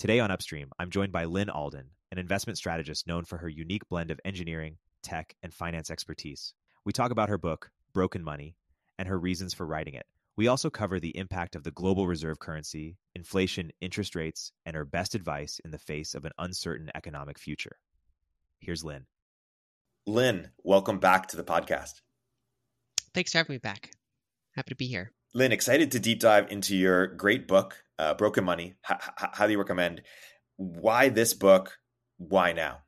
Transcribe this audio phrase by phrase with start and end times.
[0.00, 3.86] Today on Upstream, I'm joined by Lyn Alden, an investment strategist known for her unique
[3.90, 6.54] blend of engineering, tech, and finance expertise.
[6.86, 8.56] We talk about her book, Broken Money,
[8.98, 10.06] and her reasons for writing it.
[10.38, 14.86] We also cover the impact of the global reserve currency, inflation, interest rates, and her
[14.86, 17.76] best advice in the face of an uncertain economic future.
[18.58, 19.04] Here's Lyn.
[20.06, 22.00] Lyn, welcome back to the podcast.
[23.12, 23.90] Thanks for having me back.
[24.52, 25.12] Happy to be here.
[25.32, 28.74] Lyn, excited to deep dive into your great book, uh, Broken Money.
[28.90, 30.02] H- highly recommend.
[30.56, 31.78] Why this book?
[32.18, 32.78] Why now?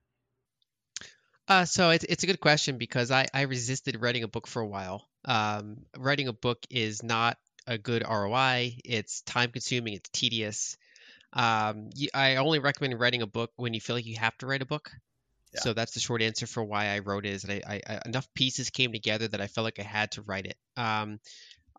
[1.48, 4.61] Uh, so it's it's a good question because I I resisted writing a book for
[4.61, 5.09] a while.
[5.25, 8.77] Um, writing a book is not a good ROI.
[8.85, 9.95] It's time consuming.
[9.95, 10.77] It's tedious.
[11.33, 14.47] Um, you, I only recommend writing a book when you feel like you have to
[14.47, 14.91] write a book.
[15.55, 15.61] Yeah.
[15.61, 17.35] So that's the short answer for why I wrote it.
[17.35, 20.23] Is that I, I, enough pieces came together that I felt like I had to
[20.23, 20.57] write it.
[20.77, 21.20] Um,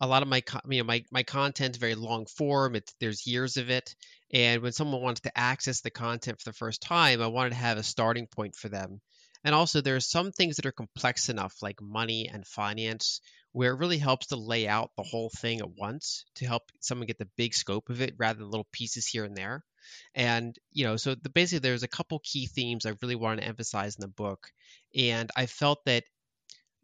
[0.02, 3.27] a lot of my you know my my content is very long form it's there's
[3.27, 3.95] years of it
[4.33, 7.55] and when someone wants to access the content for the first time i wanted to
[7.55, 9.02] have a starting point for them.
[9.45, 13.19] And also there are some things that are complex enough like money and finance
[13.52, 17.07] where it really helps to lay out the whole thing at once to help someone
[17.07, 19.63] get the big scope of it rather than little pieces here and there.
[20.16, 23.47] And you know so the, basically there's a couple key themes i really wanted to
[23.47, 24.50] emphasize in the book
[24.95, 26.05] and i felt that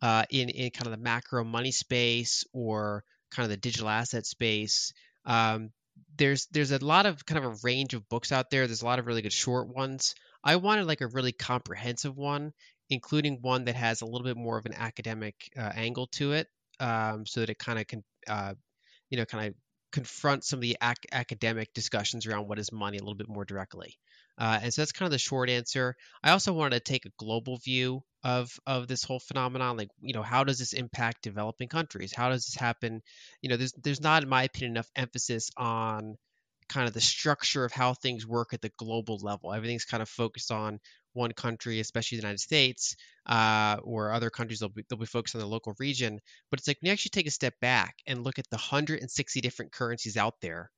[0.02, 4.26] uh, in in kind of the macro money space or kind of the digital asset
[4.26, 4.94] space.
[5.26, 5.72] Um,
[6.18, 8.68] there's there's a lot of kind of a range of books out there.
[8.68, 10.16] There's a lot of really good short ones.
[10.44, 12.54] I wanted like a really comprehensive one,
[12.90, 16.48] including one that has a little bit more of an academic uh, angle to it,
[16.80, 18.54] um, so that it kind of can, uh,
[19.10, 19.56] you know, kind of
[19.92, 23.46] confront some of the ac- academic discussions around what is money a little bit more
[23.46, 23.98] directly.
[24.40, 25.96] Uh, and so that's kind of the short answer.
[26.24, 29.76] I also wanted to take a global view of of this whole phenomenon.
[29.76, 32.14] Like, you know, how does this impact developing countries?
[32.16, 33.02] How does this happen?
[33.42, 36.16] You know, there's there's not, in my opinion, enough emphasis on
[36.70, 39.52] kind of the structure of how things work at the global level.
[39.54, 40.80] Everything's kind of focused on
[41.14, 42.96] one country, especially the United States,
[43.26, 44.60] uh, or other countries.
[44.60, 46.20] They'll be, they'll be focused on the local region.
[46.50, 49.42] But it's like when you actually take a step back and look at the 160
[49.42, 50.70] different currencies out there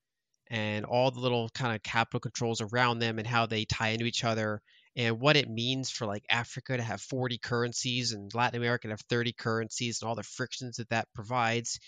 [0.51, 4.05] and all the little kind of capital controls around them and how they tie into
[4.05, 4.61] each other
[4.97, 8.93] and what it means for like Africa to have 40 currencies and Latin America to
[8.93, 11.79] have 30 currencies and all the frictions that that provides.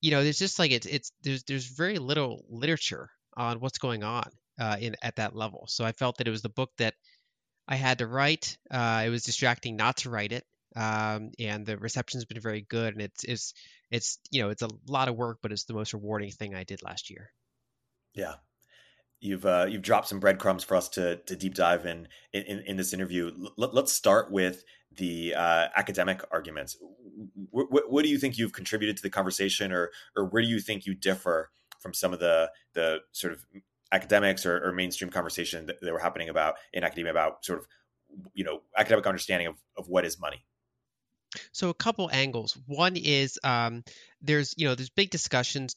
[0.00, 4.02] You know, there's just like it's it's there's there's very little literature on what's going
[4.02, 5.66] on uh, in at that level.
[5.68, 6.94] So I felt that it was the book that
[7.68, 8.56] I had to write.
[8.70, 10.44] Uh, it was distracting not to write it,
[10.74, 12.94] um, and the reception's been very good.
[12.94, 13.52] And it's it's
[13.90, 16.64] it's you know it's a lot of work, but it's the most rewarding thing I
[16.64, 17.30] did last year.
[18.14, 18.34] Yeah,
[19.20, 22.76] you've uh, you've dropped some breadcrumbs for us to to deep dive in in, in
[22.76, 23.30] this interview.
[23.58, 24.64] L- let's start with
[24.96, 26.76] the uh, academic arguments.
[27.52, 30.48] W- w- what do you think you've contributed to the conversation, or or where do
[30.48, 31.50] you think you differ
[31.80, 33.44] from some of the the sort of
[33.92, 37.66] academics or, or mainstream conversation that, that were happening about in academia about sort of
[38.34, 40.44] you know academic understanding of, of what is money?
[41.52, 42.58] So a couple angles.
[42.66, 43.84] One is um,
[44.22, 45.76] there's you know there's big discussions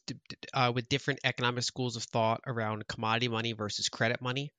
[0.52, 4.52] uh, with different economic schools of thought around commodity money versus credit money.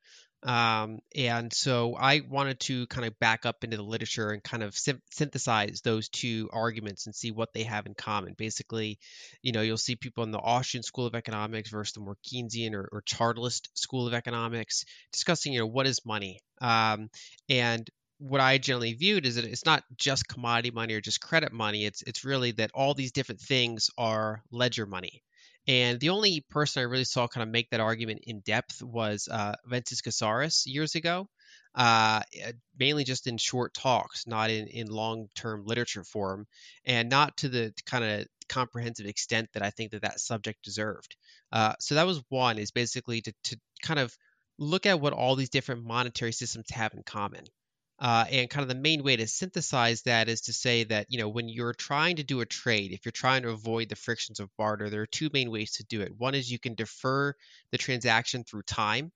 [0.44, 4.62] Um, and so I wanted to kind of back up into the literature and kind
[4.62, 8.36] of synthesize those two arguments and see what they have in common.
[8.38, 9.00] Basically,
[9.42, 12.76] you know, you'll see people in the Austrian School of Economics versus the more Keynesian
[12.76, 16.42] or, or Chartalist School of Economics discussing, you know, what is money.
[16.62, 17.10] Um,
[17.50, 21.52] and what I generally viewed is that it's not just commodity money or just credit
[21.52, 21.86] money.
[21.86, 25.22] It's it's really that all these different things are ledger money.
[25.68, 29.28] And the only person I really saw kind of make that argument in depth was
[29.32, 31.28] uh, Wences Casares years ago,
[31.74, 36.46] uh, eh, mainly just in short talks, not in, in long term literature form,
[36.86, 41.16] and not to the kind of comprehensive extent that I think that that subject deserved.
[41.52, 44.16] Uh, so that was one, is basically to, to kind of
[44.60, 47.44] look at what all these different monetary systems have in common.
[47.98, 51.18] Uh, and kind of the main way to synthesize that is to say that you
[51.18, 54.42] know when you're trying to do a trade if you're trying to avoid the frictions
[54.42, 57.34] of barter there are two main ways to do it one is you can defer
[57.72, 59.14] the transaction through time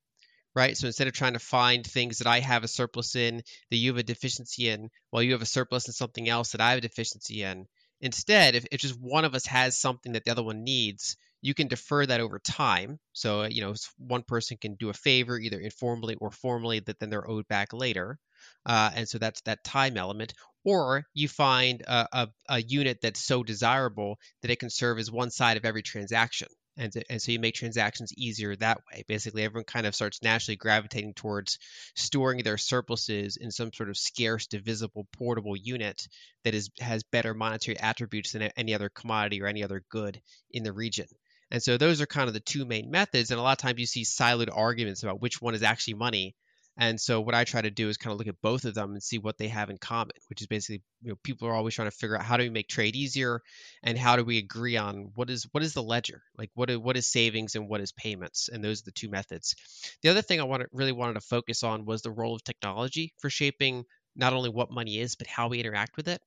[0.56, 0.78] right?
[0.78, 3.92] So instead of trying to find things that I have a surplus in, that you
[3.92, 6.80] have a deficiency in, while you have a surplus in something else that I have
[6.80, 7.68] a deficiency in,
[8.02, 11.54] instead, if, if just one of us has something that the other one needs, you
[11.54, 13.00] can defer that over time.
[13.14, 17.10] So, you know, one person can do a favor either informally or formally that then
[17.10, 18.18] they're owed back later.
[18.66, 20.34] Uh, and so that's that time element.
[20.66, 25.12] Or you find a, a, a unit that's so desirable that it can serve as
[25.12, 26.48] one side of every transaction
[26.80, 29.04] and, and so you make transactions easier that way.
[29.06, 31.60] Basically, everyone kind of starts naturally gravitating towards
[31.96, 36.08] storing their surpluses in some sort of scarce, divisible, portable unit
[36.46, 40.22] that is has better monetary attributes than any other commodity or any other good
[40.52, 41.08] in the region.
[41.52, 43.32] And so those are kind of the two main methods.
[43.32, 46.36] And a lot of times you see siloed arguments about which one is actually money
[46.80, 48.94] and so what I try to do is kind of look at both of them
[48.94, 51.76] and see what they have in common, which is basically, you know, people are always
[51.76, 53.42] trying to figure out how do we make trade easier
[53.84, 56.24] and how do we agree on what is what is the ledger?
[56.38, 58.48] Like what is, what is savings and what is payments?
[58.48, 59.56] And those are the two methods.
[60.04, 63.14] The other thing I wanted really wanted to focus on was the role of technology
[63.18, 63.84] for shaping
[64.16, 66.22] not only what money is, but how we interact with it.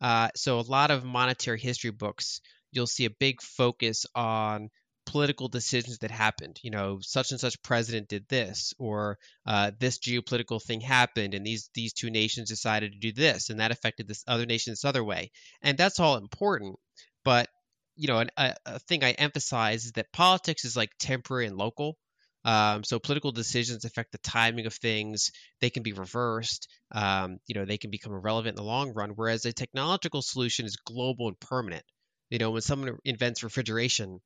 [0.00, 4.70] Uh, so a lot of monetary history books, you'll see a big focus on
[5.08, 6.58] political decisions that happened.
[6.62, 11.44] You know, such and such president did this, or uh, this geopolitical thing happened, and
[11.44, 14.84] these these two nations decided to do this, and that affected this other nation this
[14.84, 15.30] other way.
[15.62, 16.76] And that's all important.
[17.24, 17.48] But
[17.96, 21.56] you know, an, a, a, thing I emphasize is that politics is like temporary and
[21.56, 21.96] local.
[22.44, 25.30] Um, so political decisions affect the timing of things.
[25.60, 26.68] They can be reversed.
[26.92, 29.10] Um, you know, they can become irrelevant in the long run.
[29.16, 31.84] Whereas a technological solution is global and permanent.
[32.30, 34.20] You know, when someone invents refrigeration,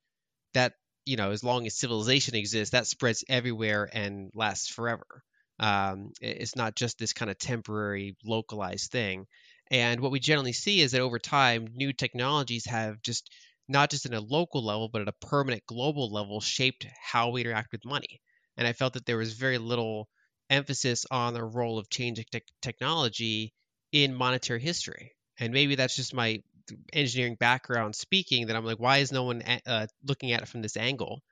[0.54, 5.25] that you know as long as civilization exists that spreads everywhere and lasts forever.
[5.58, 9.26] Um, it's not just this kind of temporary localized thing.
[9.70, 13.31] And what we generally see is that over time new technologies have just
[13.69, 17.43] not just in a local level but at a permanent global level shaped how we
[17.43, 18.20] interact with money.
[18.56, 20.08] And i felt that there was very little
[20.50, 23.52] emphasis on the role of changing te- technology
[23.93, 25.12] in monetary history.
[25.38, 26.43] And maybe that's just my
[26.93, 30.62] engineering background speaking that I'm like, why is no one uh, looking at it from
[30.62, 31.23] this angle?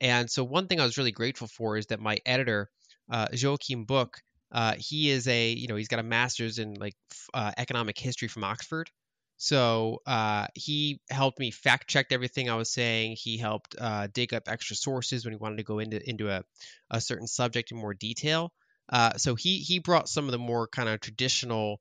[0.00, 2.70] And so one thing I was really grateful for is that my editor,
[3.10, 4.20] uh, Joakim Book,
[4.52, 6.94] uh, he is a you know he's got a master's in like
[7.32, 8.90] uh, economic history from Oxford.
[9.36, 13.16] So uh, he helped me fact check everything I was saying.
[13.18, 16.44] He helped uh, dig up extra sources when he wanted to go into into a,
[16.90, 18.52] a certain subject in more detail.
[18.88, 21.80] Uh, so he he brought some of the more kind of traditional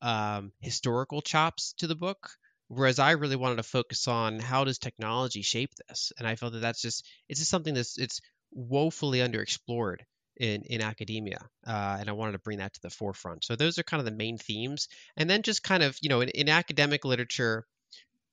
[0.00, 2.30] um, historical chops to the book,
[2.74, 6.54] Whereas I really wanted to focus on how does technology shape this, and I felt
[6.54, 9.98] that that's just it's just something that's it's woefully underexplored
[10.38, 13.44] in in academia, uh, and I wanted to bring that to the forefront.
[13.44, 14.88] So those are kind of the main themes,
[15.18, 17.66] and then just kind of you know in, in academic literature,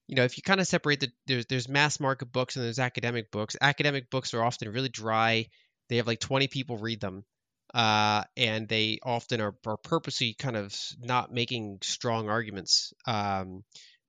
[0.08, 2.80] you know if you kind of separate the there's there's mass market books and there's
[2.80, 3.58] academic books.
[3.60, 5.48] Academic books are often really dry.
[5.90, 7.26] They have like 20 people read them,
[7.74, 12.94] uh, and they often are, are purposely kind of not making strong arguments.
[13.06, 13.66] Um,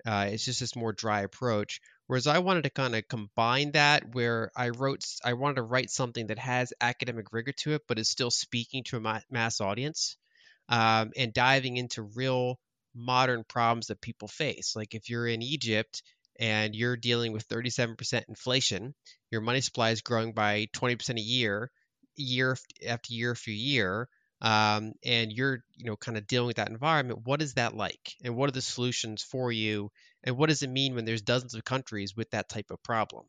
[0.06, 1.80] uh, it's just this more dry approach.
[2.06, 5.90] Whereas I wanted to kind of combine that, where I wrote, I wanted to write
[5.90, 10.16] something that has academic rigor to it, but is still speaking to a mass audience,
[10.68, 12.58] um, and diving into real
[12.94, 14.74] modern problems that people face.
[14.74, 16.02] Like if you're in Egypt
[16.38, 18.94] and you're dealing with 37% inflation,
[19.30, 21.70] your money supply is growing by 20% a year,
[22.16, 22.56] year
[22.88, 24.08] after year after year,
[24.40, 28.14] um, and you're you know kind of dealing with that environment what is that like?
[28.24, 29.90] And what are the solutions for you?
[30.24, 33.26] And what does it mean when there's dozens of countries with that type of problem?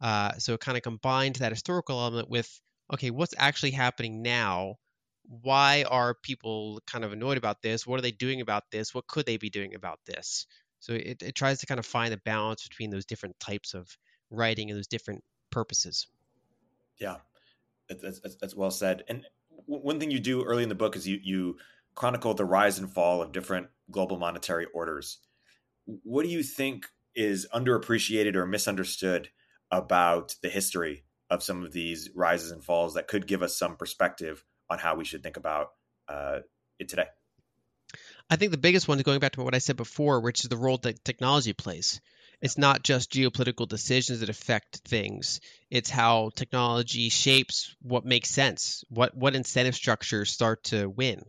[0.00, 2.48] Uh, so it kind of combines that historical element with
[2.92, 4.76] okay what's actually happening now?
[5.42, 7.86] Why are people kind of annoyed about this?
[7.86, 8.94] What are they doing about this?
[8.94, 10.46] What could they be doing about this?
[10.80, 13.88] So it, it tries to kind of find the balance between those different types of
[14.30, 16.06] writing and those different purposes.
[16.98, 17.16] Yeah.
[17.88, 19.02] That's, that's, that's well said.
[19.08, 19.24] And
[19.66, 21.56] one thing you do early in the book is you you
[21.94, 25.18] chronicle the rise and fall of different global monetary orders.
[25.84, 29.28] What do you think is underappreciated or misunderstood
[29.70, 33.76] about the history of some of these rises and falls that could give us some
[33.76, 35.68] perspective on how we should think about
[36.08, 36.40] uh,
[36.78, 37.06] it today?
[38.28, 40.48] I think the biggest one is going back to what I said before, which is
[40.48, 42.00] the role that technology plays
[42.40, 45.40] it's not just geopolitical decisions that affect things.
[45.70, 51.22] It's how technology shapes what makes sense what what incentive structures start to win.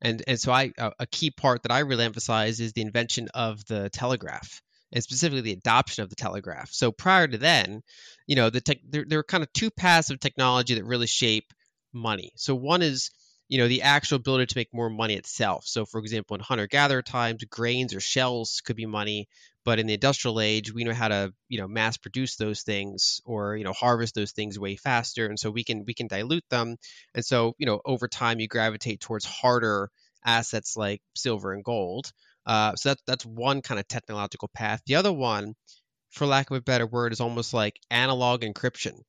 [0.00, 3.64] And and so i a key part that i really emphasize is the invention of
[3.66, 4.62] the telegraph
[4.92, 6.70] and specifically the adoption of the telegraph.
[6.72, 7.82] So prior to then
[8.26, 11.06] you know the tech, there, there are kind of two paths of technology that really
[11.06, 11.52] shape
[11.92, 12.32] money.
[12.36, 13.10] So one is
[13.48, 15.66] you know the actual ability to make more money itself.
[15.66, 19.28] So for example in hunter gatherer times grains or shells could be money
[19.64, 23.20] but in the industrial age we know how to you know mass produce those things
[23.24, 26.44] or you know harvest those things way faster and so we can we can dilute
[26.50, 26.76] them.
[27.14, 29.90] And so you know over time you gravitate towards harder
[30.24, 32.12] assets like silver and gold.
[32.46, 34.80] Uh, so that's that's one kind of technological path.
[34.86, 35.54] The other one
[36.10, 39.02] for lack of a better word is almost like analog encryption.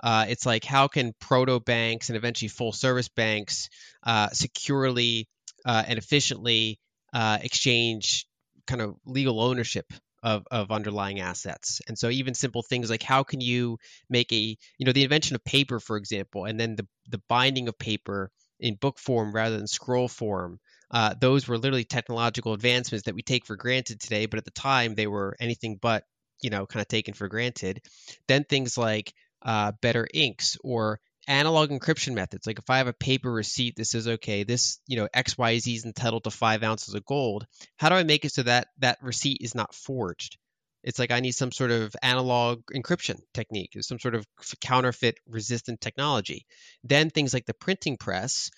[0.00, 3.68] Uh, it's like how can proto banks and eventually full service banks
[4.04, 5.28] uh, securely
[5.64, 6.78] uh, and efficiently
[7.12, 8.26] uh, exchange
[8.68, 11.80] kind of legal ownership of, of underlying assets.
[11.88, 15.34] And so even simple things like how can you make a, you know, the invention
[15.34, 19.56] of paper, for example, and then the, the binding of paper in book form rather
[19.56, 20.58] than scroll form.
[20.90, 24.50] Uh, those were literally technological advancements that we take for granted today, but at the
[24.50, 26.04] time they were anything but,
[26.42, 27.80] you know, kind of taken for granted.
[28.26, 32.46] Then things like uh, better inks or analog encryption methods.
[32.46, 35.84] Like if I have a paper receipt that says, okay, this, you know, XYZ is
[35.84, 39.38] entitled to five ounces of gold, how do I make it so that that receipt
[39.40, 40.38] is not forged?
[40.82, 44.26] It's like I need some sort of analog encryption technique, some sort of
[44.60, 46.46] counterfeit resistant technology.
[46.82, 48.50] Then things like the printing press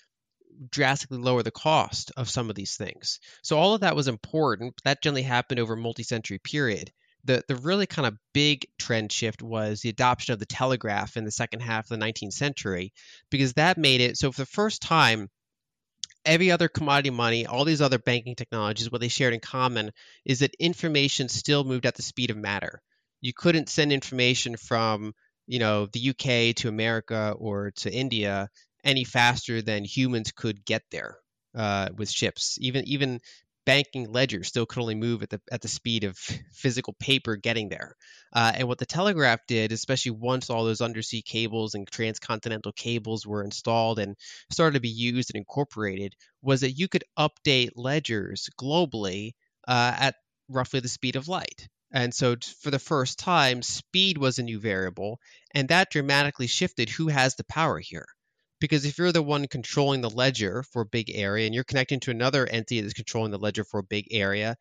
[0.69, 3.19] drastically lower the cost of some of these things.
[3.43, 4.75] So all of that was important.
[4.83, 6.91] That generally happened over a multi-century period
[7.25, 11.23] the the really kind of big trend shift was the adoption of the telegraph in
[11.23, 12.93] the second half of the 19th century
[13.29, 15.29] because that made it so for the first time
[16.25, 19.91] every other commodity money all these other banking technologies what they shared in common
[20.25, 22.81] is that information still moved at the speed of matter
[23.21, 25.13] you couldn't send information from
[25.47, 28.49] you know the UK to America or to India
[28.83, 31.17] any faster than humans could get there
[31.55, 32.57] uh, with ships.
[32.59, 33.19] Even even
[33.65, 36.17] banking ledger still could only move at the at the speed of
[36.53, 37.95] physical paper getting there.
[38.33, 43.25] Uh, and what the telegraph did, especially once all those undersea cables and transcontinental cables
[43.25, 44.15] were installed and
[44.51, 49.31] started to be used and incorporated, was that you could update ledgers globally
[49.67, 50.15] uh, at
[50.49, 51.67] roughly the speed of light.
[51.93, 55.19] And so, for the first time, speed was a new variable,
[55.53, 58.07] and that dramatically shifted who has the power here
[58.61, 61.99] because if you're the one controlling the ledger for a big area and you're connecting
[61.99, 64.55] to another entity that's controlling the ledger for a big area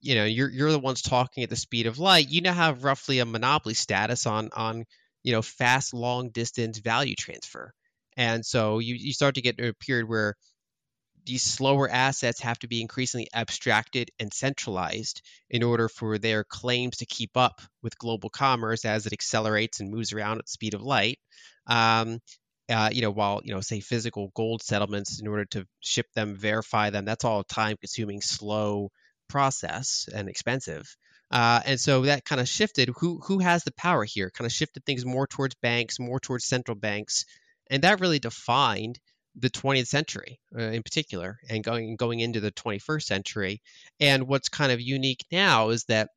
[0.00, 2.84] you know you're you're the ones talking at the speed of light you now have
[2.84, 4.84] roughly a monopoly status on on
[5.22, 7.72] you know fast long distance value transfer
[8.16, 10.34] and so you, you start to get to a period where
[11.26, 16.98] these slower assets have to be increasingly abstracted and centralized in order for their claims
[16.98, 20.74] to keep up with global commerce as it accelerates and moves around at the speed
[20.74, 21.18] of light.
[21.66, 22.20] Um,
[22.68, 26.34] uh, you know, while you know, say physical gold settlements in order to ship them,
[26.34, 28.90] verify them, that's all a time-consuming, slow
[29.28, 30.96] process and expensive.
[31.30, 34.30] Uh, and so that kind of shifted who who has the power here.
[34.30, 37.24] Kind of shifted things more towards banks, more towards central banks,
[37.70, 38.98] and that really defined
[39.36, 43.62] the 20th century uh, in particular, and going going into the 21st century.
[44.00, 46.10] And what's kind of unique now is that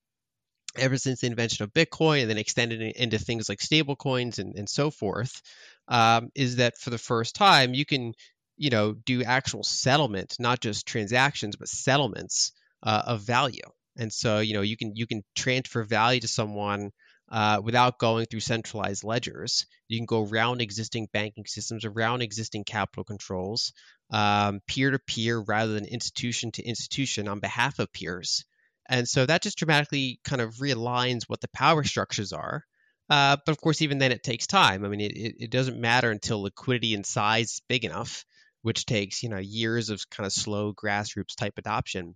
[0.76, 4.70] ever since the invention of Bitcoin and then extended into things like stablecoins and, and
[4.70, 5.42] so forth,
[5.88, 8.14] um, is that for the first time you can,
[8.58, 12.52] you know, do actual settlement, not just transactions, but settlements
[12.84, 13.62] uh, of value.
[13.98, 16.92] And so, you know, you can you can transfer value to someone
[17.30, 19.66] uh, without going through centralized ledgers.
[19.88, 23.74] You can go around existing banking systems, around existing capital controls,
[24.12, 28.46] peer to peer rather than institution to institution on behalf of peers.
[28.89, 32.63] And so that just dramatically kind of realigns what the power structures are.
[33.10, 34.84] Uh, but of course, even then, it takes time.
[34.84, 38.25] I mean, it, it doesn't matter until liquidity and size is big enough,
[38.63, 42.15] which takes you know years of kind of slow grassroots type adoption.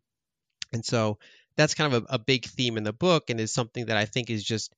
[0.73, 1.17] And so
[1.55, 4.05] that's kind of a, a big theme in the book, and is something that I
[4.05, 4.73] think is just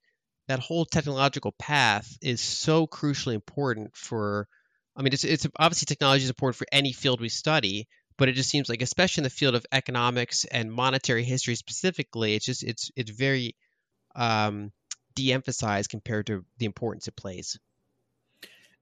[0.47, 4.47] that whole technological path is so crucially important for.
[4.95, 8.33] I mean, it's it's obviously technology is important for any field we study, but it
[8.33, 12.63] just seems like especially in the field of economics and monetary history specifically it's just
[12.63, 13.55] it's it's very
[14.15, 14.71] um,
[15.15, 17.59] de-emphasized compared to the importance it plays.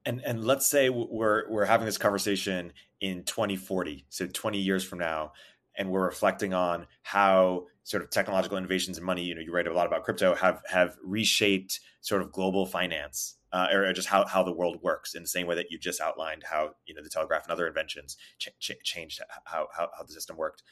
[0.04, 4.98] And and let's say we're we're having this conversation in 2040 so 20 years from
[4.98, 5.32] now
[5.76, 9.66] and we're reflecting on how sort of technological innovations and money you know you write
[9.66, 14.26] a lot about crypto have have reshaped sort of global finance uh, or just how,
[14.26, 17.02] how the world works in the same way that you just outlined how you know
[17.02, 20.62] the telegraph and other inventions ch- ch- changed how, how, how the system worked.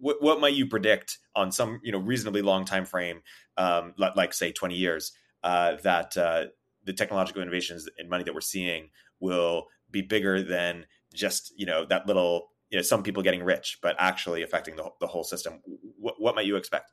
[0.00, 3.22] What, what might you predict on some you know reasonably long time frame
[3.56, 5.12] um, like, like say 20 years
[5.44, 6.46] uh, that uh,
[6.84, 8.90] the technological innovations and money that we're seeing
[9.20, 13.78] will be bigger than just you know that little you know some people getting rich
[13.82, 15.60] but actually affecting the, the whole system.
[15.98, 16.90] What, what might you expect?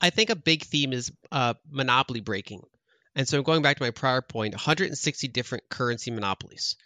[0.00, 2.62] I think a big theme is uh, monopoly breaking.
[3.14, 6.76] And so going back to my prior point 160 different currency monopolies.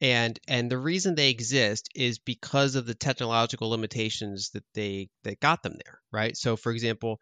[0.00, 5.40] And and the reason they exist is because of the technological limitations that they that
[5.40, 6.36] got them there right?
[6.36, 7.20] So for example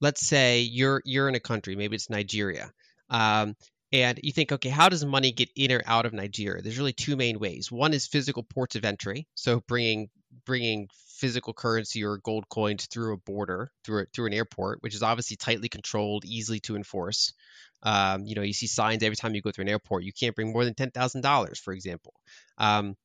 [0.00, 2.72] let's say you're you're in a country maybe it's nigeria.
[3.08, 3.54] Um,
[3.92, 6.92] and you think okay how does money get in or out of nigeria there's really
[6.92, 10.08] two main ways one is physical ports of entry so bringing
[10.44, 10.88] bringing
[11.18, 15.02] physical currency or gold coins through a border through a, through an airport which is
[15.02, 17.32] obviously tightly controlled easily to enforce
[17.82, 20.04] um, you know, you see signs every time you go through an airport.
[20.04, 22.14] You can't bring more than ten thousand dollars, for example.
[22.58, 22.96] Um,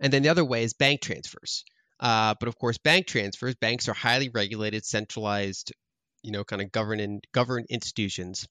[0.00, 1.64] and then the other way is bank transfers.
[2.00, 5.72] Uh, but of course, bank transfers, banks are highly regulated, centralized,
[6.22, 8.46] you know, kind of governed governed institutions.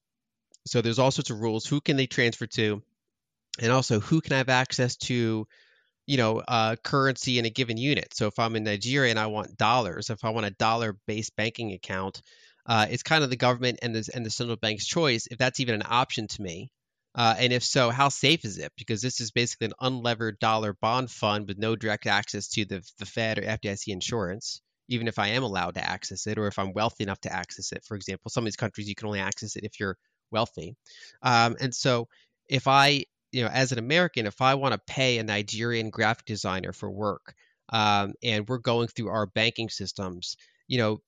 [0.65, 1.65] So there's all sorts of rules.
[1.65, 2.81] Who can they transfer to,
[3.59, 5.47] and also who can have access to,
[6.05, 8.13] you know, uh, currency in a given unit.
[8.13, 11.73] So if I'm in Nigeria and I want dollars, if I want a dollar-based banking
[11.73, 12.21] account,
[12.65, 15.59] uh, it's kind of the government and the and the central bank's choice if that's
[15.59, 16.71] even an option to me.
[17.13, 18.71] Uh, and if so, how safe is it?
[18.77, 22.81] Because this is basically an unlevered dollar bond fund with no direct access to the,
[22.99, 26.57] the Fed or FDIC insurance, even if I am allowed to access it or if
[26.57, 27.83] I'm wealthy enough to access it.
[27.85, 29.97] For example, some of these countries you can only access it if you're
[30.31, 30.75] wealthy.
[31.21, 32.07] Um, and so
[32.47, 36.25] if I, you know, as an American, if I want to pay a Nigerian graphic
[36.25, 37.33] designer for work
[37.69, 41.01] um, and we're going through our banking systems, you know,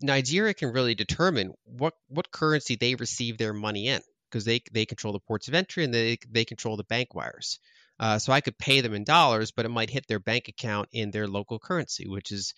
[0.00, 4.86] Nigeria can really determine what what currency they receive their money in because they they
[4.86, 7.58] control the ports of entry and they they control the bank wires.
[8.00, 10.88] Uh, so I could pay them in dollars, but it might hit their bank account
[10.92, 12.54] in their local currency, which is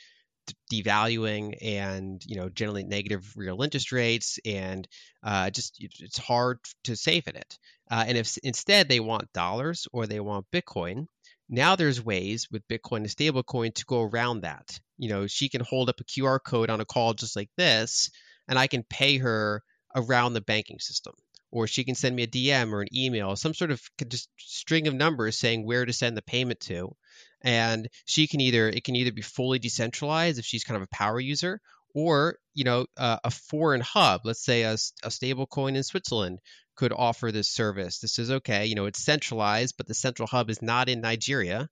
[0.73, 4.87] devaluing and you know generally negative real interest rates and
[5.23, 7.59] uh, just it's hard to save in it.
[7.91, 11.07] Uh, and if instead they want dollars or they want Bitcoin,
[11.49, 14.79] now there's ways with Bitcoin and stablecoin to go around that.
[14.99, 18.11] You know, she can hold up a QR code on a call just like this,
[18.49, 19.63] and I can pay her
[19.95, 21.15] around the banking system.
[21.53, 24.87] Or she can send me a DM or an email, some sort of just string
[24.87, 26.95] of numbers saying where to send the payment to.
[27.43, 30.95] And she can either it can either be fully decentralized if she's kind of a
[30.95, 31.61] power user,
[31.95, 36.39] or you know uh, a foreign hub let's say a, a stable coin in switzerland
[36.81, 37.99] could offer this service.
[37.99, 38.65] This is okay.
[38.65, 41.69] You know, it's centralized, but the central hub is not in Nigeria.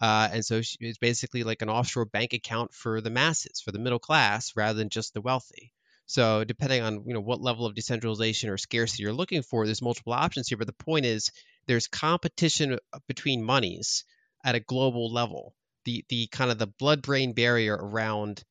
[0.00, 3.80] Uh, and so it's basically like an offshore bank account for the masses, for the
[3.80, 5.72] middle class, rather than just the wealthy.
[6.06, 9.82] So depending on you know what level of decentralization or scarcity you're looking for, there's
[9.82, 10.58] multiple options here.
[10.58, 11.32] But the point is,
[11.66, 14.04] there's competition uh, between monies
[14.44, 15.54] at a global level.
[15.84, 18.42] The the kind of the blood-brain barrier around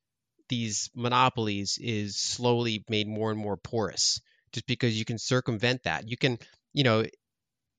[0.49, 4.19] these monopolies is slowly made more and more porous
[4.51, 6.09] just because you can circumvent that.
[6.09, 6.37] You can,
[6.73, 7.05] you know,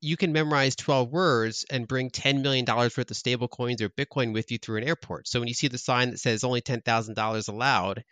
[0.01, 4.33] you can memorize 12 words and bring $10 million worth of stable coins or Bitcoin
[4.33, 5.29] with you through an airport.
[5.29, 8.05] So when you see the sign that says only $10,000 allowed,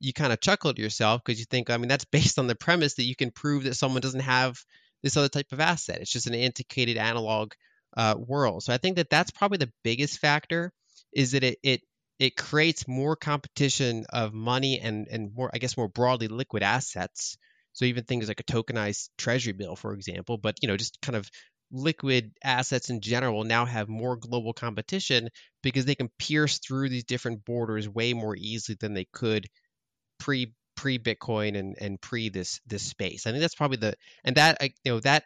[0.00, 2.54] you kind of chuckle to yourself because you think, I mean, that's based on the
[2.54, 4.62] premise that you can prove that someone doesn't have
[5.02, 6.00] this other type of asset.
[6.00, 7.52] It's just an antiquated analog
[7.96, 8.62] uh, world.
[8.62, 10.72] So I think that that's probably the biggest factor
[11.12, 11.80] is that it, it
[12.18, 17.36] it creates more competition of money and and more, I guess, more broadly liquid assets
[17.72, 21.16] so even things like a tokenized treasury bill, for example, but you know, just kind
[21.16, 21.30] of
[21.72, 25.28] liquid assets in general now have more global competition
[25.62, 29.46] because they can pierce through these different borders way more easily than they could
[30.18, 33.26] pre pre Bitcoin and and pre this this space.
[33.26, 35.24] I think that's probably the and that you know that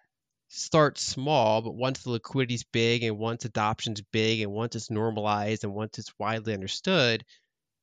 [0.49, 4.91] starts small, but once the liquidity is big and once adoption's big and once it's
[4.91, 7.25] normalized and once it's widely understood,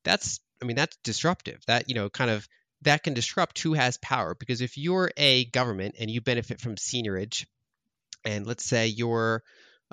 [0.03, 1.59] that's I mean that's disruptive.
[1.67, 2.47] That you know kind of
[2.83, 4.35] that can disrupt who has power.
[4.35, 7.45] Because if you're a government and you benefit from seigniorage,
[8.25, 9.43] and let's say you're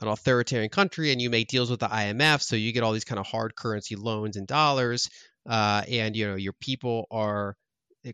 [0.01, 3.05] an authoritarian country and you make deals with the IMF, so you get all these
[3.05, 5.11] kind of hard currency loans in dollars,
[5.49, 7.57] uh, and you know your people are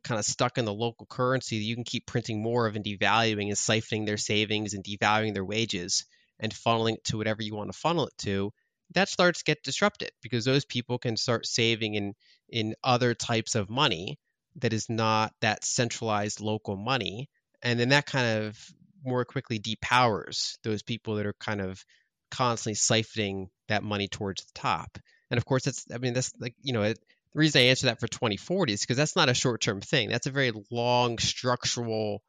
[0.03, 1.59] kind of stuck in the local currency.
[1.59, 5.35] That you can keep printing more of and devaluing and siphoning their savings and devaluing
[5.35, 6.05] their wages
[6.39, 8.53] and funneling it to whatever you want to funnel it to.
[8.95, 12.15] That starts to get disrupted because those people can start saving in
[12.49, 14.19] in other types of money
[14.57, 17.29] that is not that centralized local money.
[17.63, 18.59] And then that kind of
[19.05, 21.85] more quickly depowers those people that are kind of
[22.31, 24.99] constantly siphoning that money towards the top.
[25.31, 26.99] And of course, it's I mean, that's like, you know, it,
[27.35, 30.09] the reason I answer that for 2040 is because that's not a short term thing.
[30.09, 32.23] That's a very long structural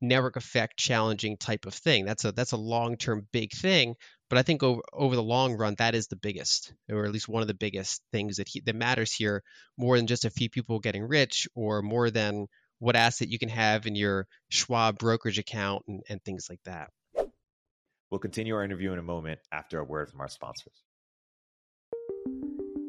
[0.00, 2.04] network effect challenging type of thing.
[2.04, 3.94] That's a that's a long term big thing.
[4.28, 7.28] But I think over over the long run, that is the biggest, or at least
[7.28, 9.42] one of the biggest things that he, that matters here,
[9.78, 12.46] more than just a few people getting rich, or more than
[12.80, 16.90] what asset you can have in your Schwab brokerage account and, and things like that.
[18.10, 20.82] We'll continue our interview in a moment after a word from our sponsors.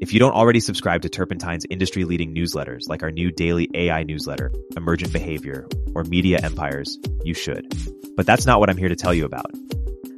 [0.04, 4.04] If you don't already subscribe to Turpentine's industry leading newsletters, like our new daily AI
[4.04, 7.74] newsletter, Emergent Behavior, or Media Empires, you should.
[8.18, 9.50] But that's not what I'm here to tell you about.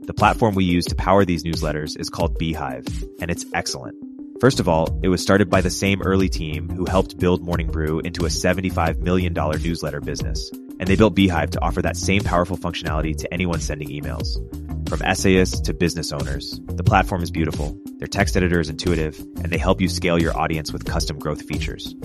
[0.08, 3.96] The platform we use to power these newsletters is called Beehiiv, and it's excellent.
[4.42, 7.68] First of all, it was started by the same early team who helped build Morning
[7.68, 10.50] Brew into a $75 million newsletter business.
[10.80, 14.36] And they built Beehiiv to offer that same powerful functionality to anyone sending emails.
[14.88, 19.46] From essayists to business owners, the platform is beautiful, their text editor is intuitive, and
[19.46, 21.96] they help you scale your audience with custom growth features.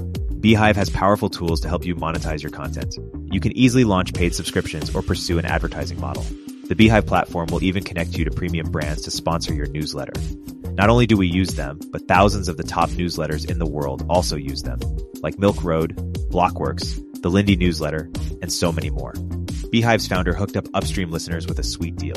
[0.41, 2.97] Beehiiv has powerful tools to help you monetize your content.
[3.31, 6.23] You can easily launch paid subscriptions or pursue an advertising model.
[6.69, 10.15] The Beehiiv platform will even connect you to premium brands to sponsor your newsletter.
[10.73, 14.07] Not only do we use them, but thousands of the top newsletters in the world
[14.09, 14.81] also use them,
[15.23, 15.95] like Milk Road,
[16.31, 19.13] Blockworks, the Lindy newsletter, and so many more.
[19.13, 22.17] Beehiiv's founder hooked up Upstream listeners with a sweet deal.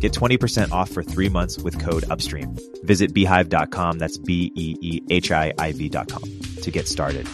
[0.00, 2.58] Get 20% off for three months with code UPSTREAM.
[2.84, 6.22] Visit beehiiv.com, that's B E E H I I V.com,
[6.62, 7.28] to get started.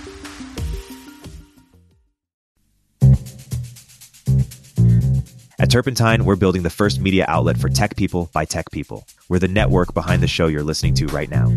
[5.59, 9.07] At Turpentine, we're building the first media outlet for tech people by tech people.
[9.29, 11.57] We're the network behind the show you're listening to right now.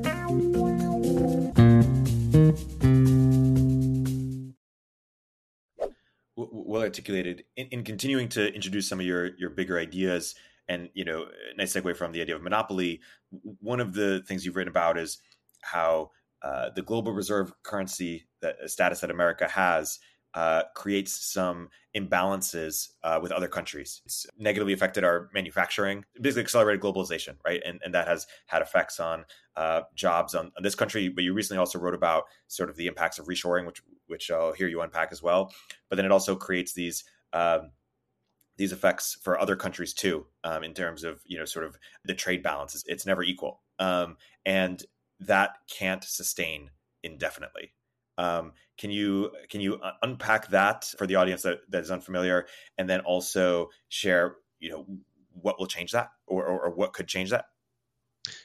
[6.71, 7.43] Well articulated.
[7.57, 10.35] In, in, continuing to introduce some of your your bigger ideas
[10.67, 11.25] and you know
[11.57, 13.01] nice segue from the idea of monopoly
[13.59, 15.19] one of the things you've written about is
[15.61, 16.09] how
[16.43, 19.99] uh, the global reserve currency that status that america has
[20.33, 24.01] uh, creates some imbalances uh, with other countries.
[24.05, 27.61] It's negatively affected our manufacturing, basically accelerated globalization, right?
[27.65, 29.25] And, and that has had effects on
[29.57, 31.09] uh, jobs on, on, this country.
[31.09, 34.53] But you recently also wrote about sort of the impacts of reshoring, which which I'll
[34.53, 35.53] hear you unpack as well.
[35.89, 37.03] But then it also creates these.
[37.33, 37.71] Um,
[38.57, 42.13] these effects for other countries too, um, in terms of you know sort of the
[42.13, 42.75] trade balance.
[42.75, 44.83] It's, it's never equal, um, and
[45.21, 46.69] that can't sustain
[47.01, 47.73] indefinitely.
[48.21, 52.45] Um, can you can you unpack that for the audience that, that is unfamiliar,
[52.77, 54.85] and then also share you know
[55.33, 57.45] what will change that, or, or, or what could change that?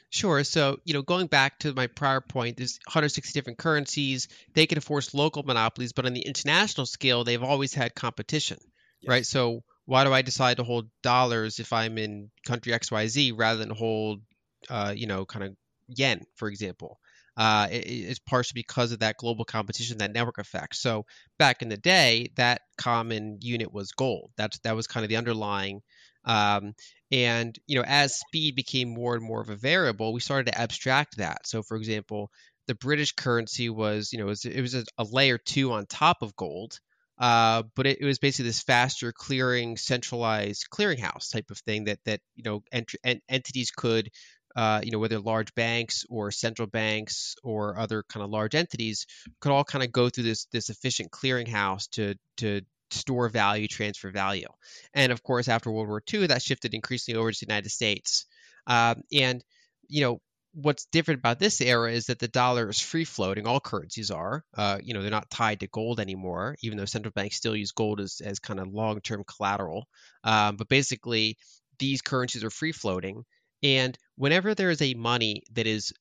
[0.09, 0.43] Sure.
[0.43, 4.27] So, you know, going back to my prior point, there's 160 different currencies.
[4.53, 8.57] They can enforce local monopolies, but on the international scale, they've always had competition,
[9.01, 9.09] yes.
[9.09, 9.25] right?
[9.25, 13.69] So, why do I decide to hold dollars if I'm in country XYZ rather than
[13.69, 14.21] hold,
[14.69, 15.55] uh, you know, kind of
[15.87, 16.99] yen, for example?
[17.37, 20.75] Uh, is partially because of that global competition, that network effect.
[20.75, 21.05] So
[21.37, 24.31] back in the day, that common unit was gold.
[24.37, 25.81] That's that was kind of the underlying.
[26.25, 26.73] Um,
[27.11, 30.59] and you know, as speed became more and more of a variable, we started to
[30.59, 31.47] abstract that.
[31.47, 32.31] So, for example,
[32.65, 35.85] the British currency was, you know, it was, it was a, a layer two on
[35.85, 36.79] top of gold.
[37.19, 41.97] Uh, but it, it, was basically this faster clearing, centralized clearinghouse type of thing that
[42.05, 44.11] that you know ent- ent- entities could
[44.57, 49.05] uh, you know, whether large banks or central banks or other kind of large entities
[49.39, 54.09] could all kind of go through this this efficient clearinghouse to to store value, transfer
[54.09, 54.47] value.
[54.95, 58.25] And of course, after World War II, that shifted increasingly over to the United States.
[58.65, 59.43] Um, and
[59.87, 60.21] you know,
[60.55, 63.45] what's different about this era is that the dollar is free floating.
[63.45, 64.43] All currencies are.
[64.55, 67.73] Uh, you know, they're not tied to gold anymore, even though central banks still use
[67.73, 69.85] gold as, as kind of long term collateral.
[70.23, 71.37] Um, but basically,
[71.77, 73.23] these currencies are free floating.
[73.63, 75.93] And whenever there is a money that is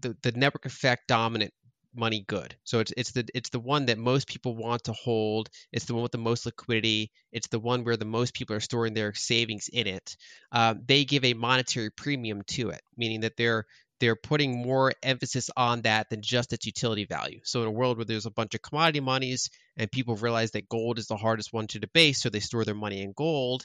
[0.00, 1.52] the, the network effect dominant
[1.94, 2.56] money good.
[2.64, 5.50] So it's it's the it's the one that most people want to hold.
[5.72, 7.10] It's the one with the most liquidity.
[7.32, 10.16] It's the one where the most people are storing their savings in it.
[10.50, 13.66] Um, they give a monetary premium to it, meaning that they're
[14.00, 17.38] they're putting more emphasis on that than just its utility value.
[17.44, 20.68] So in a world where there's a bunch of commodity monies and people realize that
[20.68, 23.64] gold is the hardest one to debase, so they store their money in gold,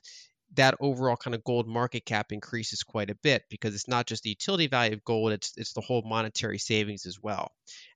[0.56, 4.24] that overall kind of gold market cap increases quite a bit because it's not just
[4.24, 7.52] the utility value of gold, it's it's the whole monetary savings as well.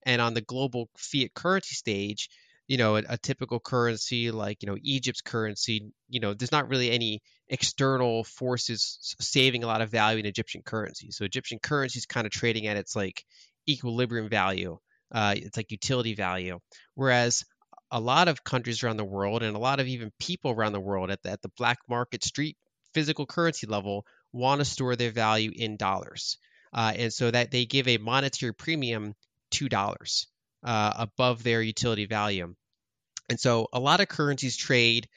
[0.06, 2.30] And on the global fiat currency stage,
[2.68, 6.70] you know, a, a, typical currency like, you know, Egypt's currency, you know, there's not
[6.70, 11.12] really any external forces saving a lot of value in Egyptian currency.
[11.12, 13.26] So Egyptian currency is kind of trading at its like
[13.68, 14.78] equilibrium value.
[15.12, 16.60] Uh, it's like utility value.
[16.96, 17.44] Whereas
[17.92, 20.80] a lot of countries around the world and a lot of even people around the
[20.80, 22.58] world at the, at the black market street
[22.94, 26.38] physical currency level want to store their value in dollars.
[26.74, 29.14] Uh, and so that they give a monetary premium
[29.52, 30.28] to dollars
[30.64, 32.54] uh, above their utility value.
[33.30, 35.08] And so a lot of currencies trade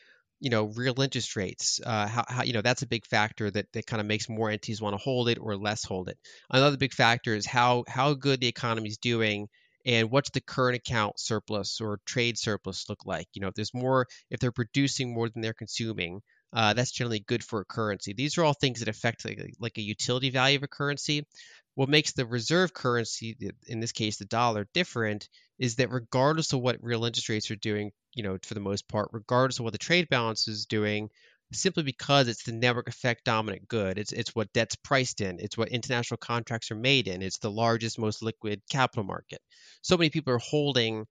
[0.40, 1.80] you know, real interest rates.
[1.84, 4.50] Uh, how, how, you know, that's a big factor that, that kind of makes more
[4.50, 6.18] entities want to hold it or less hold it.
[6.50, 9.48] Another big factor is how how good the economy is doing
[9.84, 13.28] and what's the current account surplus or trade surplus look like.
[13.34, 17.20] You know, if there's more, if they're producing more than they're consuming, uh, that's generally
[17.20, 18.12] good for a currency.
[18.12, 21.26] These are all things that affect like, like a utility value of a currency.
[21.74, 26.60] What makes the reserve currency, in this case the dollar, different is that regardless of
[26.60, 29.72] what real interest rates are doing, you know, for the most part, regardless of what
[29.72, 31.10] the trade balance is doing,
[31.52, 33.98] simply because it's the network effect dominant good.
[33.98, 35.38] It's it's what debt's priced in.
[35.40, 37.22] It's what international contracts are made in.
[37.22, 39.40] It's the largest, most liquid capital market.
[39.82, 41.06] So many people are holding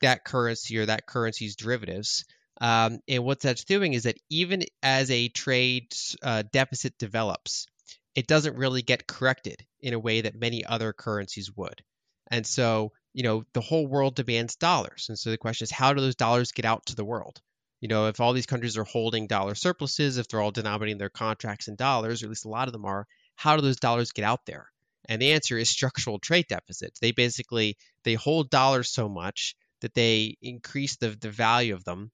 [0.00, 2.24] that currency or that currency's derivatives.
[2.60, 7.66] Um, and what that's doing is that even as a trade uh, deficit develops,
[8.14, 11.82] it doesn't really get corrected in a way that many other currencies would.
[12.30, 15.06] And so, you know, the whole world demands dollars.
[15.08, 17.40] And so the question is, how do those dollars get out to the world?
[17.80, 21.10] You know, if all these countries are holding dollar surpluses, if they're all denominating their
[21.10, 24.12] contracts in dollars, or at least a lot of them are, how do those dollars
[24.12, 24.68] get out there?
[25.08, 26.98] And the answer is structural trade deficits.
[27.00, 32.10] They basically they hold dollars so much that they increase the, the value of them.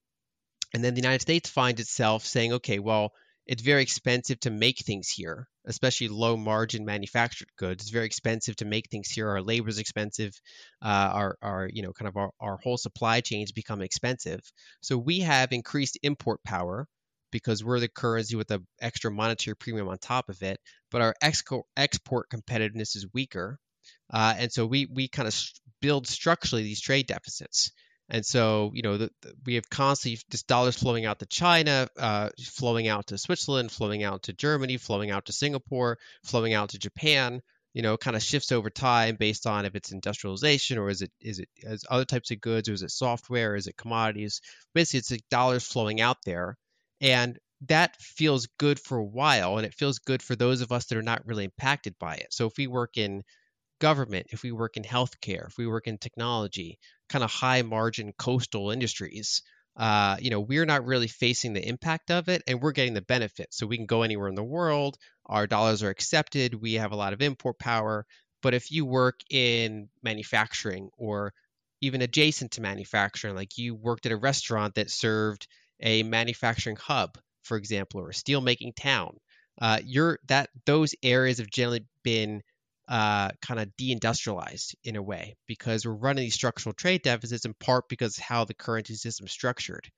[0.75, 3.13] And then the United States finds itself saying, okay, well,
[3.47, 7.85] it's very expensive to make things here, especially low margin manufactured goods.
[7.85, 9.29] It's very expensive to make things here.
[9.29, 10.33] Our labor is expensive.
[10.83, 14.41] Uh, our, our, you know, kind of our, our whole supply chains become expensive.
[14.81, 16.87] So we have increased import power
[17.35, 20.59] because we're the currency with the extra monetary premium on top of it.
[20.91, 23.59] But our export export competitiveness is weaker,
[24.13, 25.37] uh, and so we we kind of
[25.83, 27.73] build structurally these trade deficits.
[28.09, 31.89] And so, you know, the, the, we have constantly just dollars flowing out to China,
[31.99, 36.71] uh, flowing out to Switzerland, flowing out to Germany, flowing out to Singapore, flowing out
[36.71, 37.41] to Japan.
[37.73, 41.11] You know, kind of shifts over time based on if it's industrialization or is it
[41.21, 44.41] is it as other types of goods or is it software, or is it commodities?
[44.75, 46.57] Basically, it's like dollars flowing out there,
[47.01, 47.37] and
[47.67, 50.99] that feels good for a while, and it feels good for those of us that
[50.99, 52.33] are not really impacted by it.
[52.33, 53.25] So if we work in
[53.81, 58.13] government, if we work in healthcare, if we work in technology, kind of high margin
[58.19, 59.43] coastal industries,
[59.77, 63.03] uh, you know, we're not really facing the impact of it and we're getting the
[63.03, 63.49] benefit.
[63.51, 66.97] So we can go anywhere in the world, our dollars are accepted, we have a
[66.97, 68.07] lot of import power.
[68.43, 71.33] But if you work in manufacturing or
[71.81, 75.49] even adjacent to manufacturing, like you worked at a restaurant that served
[75.81, 79.17] a manufacturing hub, for example, or a steel making town,
[79.61, 82.43] uh, you're that those areas have generally been
[82.89, 87.55] uh, kind of deindustrialized in a way because we're running these structural trade deficits in
[87.55, 89.89] part because how the currency system structured.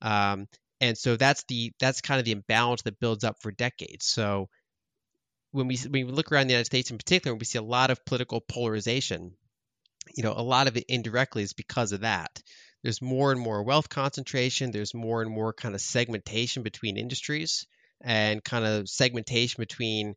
[0.00, 0.46] Um,
[0.80, 4.06] and so that's the that's kind of the imbalance that builds up for decades.
[4.06, 4.48] So
[5.52, 7.90] when we when we look around the United States in particular, we see a lot
[7.90, 9.32] of political polarization.
[10.16, 12.42] You know, a lot of it indirectly is because of that.
[12.82, 14.72] There's more and more wealth concentration.
[14.72, 17.66] There's more and more kind of segmentation between industries
[18.00, 20.14] and kind of segmentation between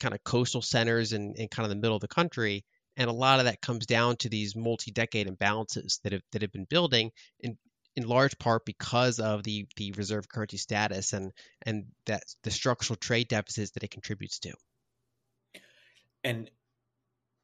[0.00, 2.64] kind of coastal centers and, kind of the middle of the country.
[2.96, 6.52] And a lot of that comes down to these multi-decade imbalances that have that have
[6.52, 7.56] been building in
[7.96, 11.32] in large part because of the the reserve currency status and
[11.62, 14.52] and that the structural trade deficits that it contributes to.
[16.24, 16.50] And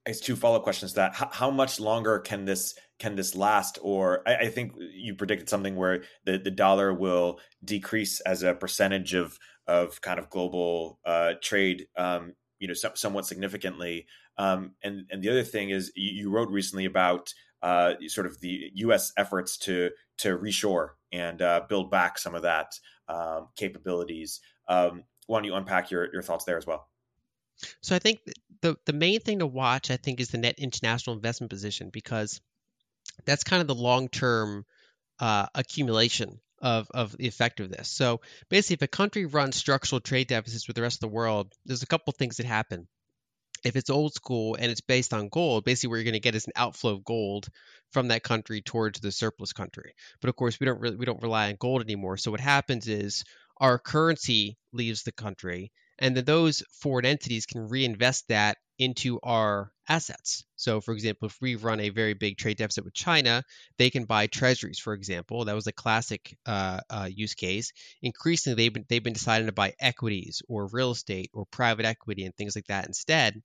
[0.06, 3.34] as two follow up questions to that how, how, much longer can this can this
[3.34, 8.42] last or I, I, think you predicted something where the, the dollar will decrease as
[8.42, 14.06] a percentage of of kind of global uh, trade um, you know, so, somewhat significantly.
[14.38, 18.40] Um, and and the other thing is, you, you wrote recently about uh, sort of
[18.40, 19.12] the U.S.
[19.18, 22.72] efforts to to reshore and uh, build back some of that
[23.08, 24.40] um, capabilities.
[24.66, 26.88] Um, why don't you unpack your your thoughts there as well?
[27.82, 28.20] So I think
[28.62, 32.40] the the main thing to watch, I think, is the net international investment position because
[33.26, 34.64] that's kind of the long term
[35.20, 37.90] uh, accumulation of, of the effect of this.
[37.90, 41.52] So basically, if a country runs structural trade deficits with the rest of the world,
[41.66, 42.88] there's a couple things that happen.
[43.64, 46.34] If it's old school and it's based on gold, basically what you're going to get
[46.34, 47.48] is an outflow of gold
[47.92, 49.92] from that country towards the surplus country.
[50.22, 52.16] But of course, we don't really, we don't rely on gold anymore.
[52.16, 53.24] So what happens is
[53.58, 59.70] our currency leaves the country, and then those foreign entities can reinvest that into our
[59.88, 60.44] assets.
[60.56, 63.42] So, for example, if we run a very big trade deficit with China,
[63.78, 65.44] they can buy treasuries, for example.
[65.44, 67.72] That was a classic uh, uh, use case.
[68.02, 72.24] Increasingly, they've been, they've been deciding to buy equities or real estate or private equity
[72.24, 73.40] and things like that instead.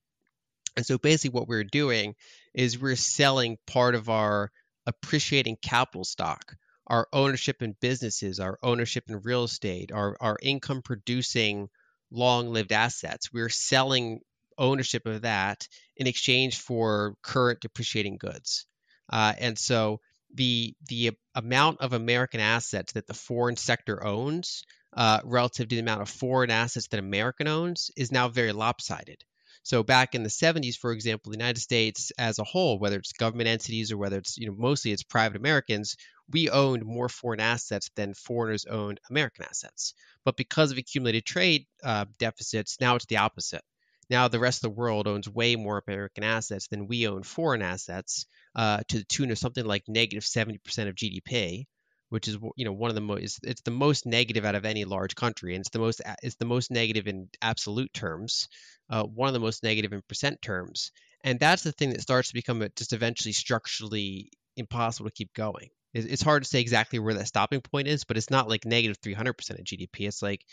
[0.78, 2.16] And so, basically, what we're doing
[2.54, 4.52] is we're selling part of our
[4.86, 6.56] appreciating capital stock,
[6.88, 11.70] our ownership in businesses, our ownership in real estate, our, our income producing
[12.12, 13.32] long lived assets.
[13.32, 14.22] We're selling
[14.60, 18.66] ownership of that in exchange for current depreciating goods.
[19.12, 20.00] Uh, and so
[20.36, 24.64] the the amount of American assets that the foreign sector owns
[24.96, 29.24] uh, relative to the amount of foreign assets that American owns is now very lopsided.
[29.64, 33.12] So back in the 70s, for example, the United States as a whole, whether it's
[33.12, 35.96] government entities or whether it's you know mostly it's private Americans,
[36.30, 39.94] we owned more foreign assets than foreigners owned American assets.
[40.24, 43.64] But because of accumulated trade uh, deficits, now it's the opposite.
[44.10, 47.62] Now the rest of the world owns way more American assets than we own foreign
[47.62, 51.66] assets, uh, to the tune of something like negative 70% of GDP,
[52.10, 54.86] which is you know one of the most it's the most negative out of any
[54.86, 58.48] large country, and it's the most it's the most negative in absolute terms,
[58.90, 60.92] uh, one of the most negative in percent terms,
[61.24, 65.70] and that's the thing that starts to become just eventually structurally impossible to keep going.
[65.94, 69.02] It's hard to say exactly where that stopping point is, but it's not like negative
[69.02, 70.08] 300% of GDP.
[70.08, 70.46] It's like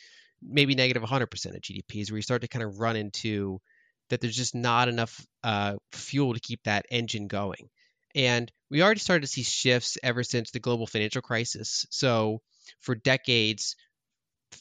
[0.42, 3.60] maybe negative 100% of GDP is where you start to kind of run into
[4.08, 7.68] that there's just not enough uh, fuel to keep that engine going.
[8.14, 11.86] And we already started to see shifts ever since the global financial crisis.
[11.90, 12.40] So
[12.80, 13.76] for decades,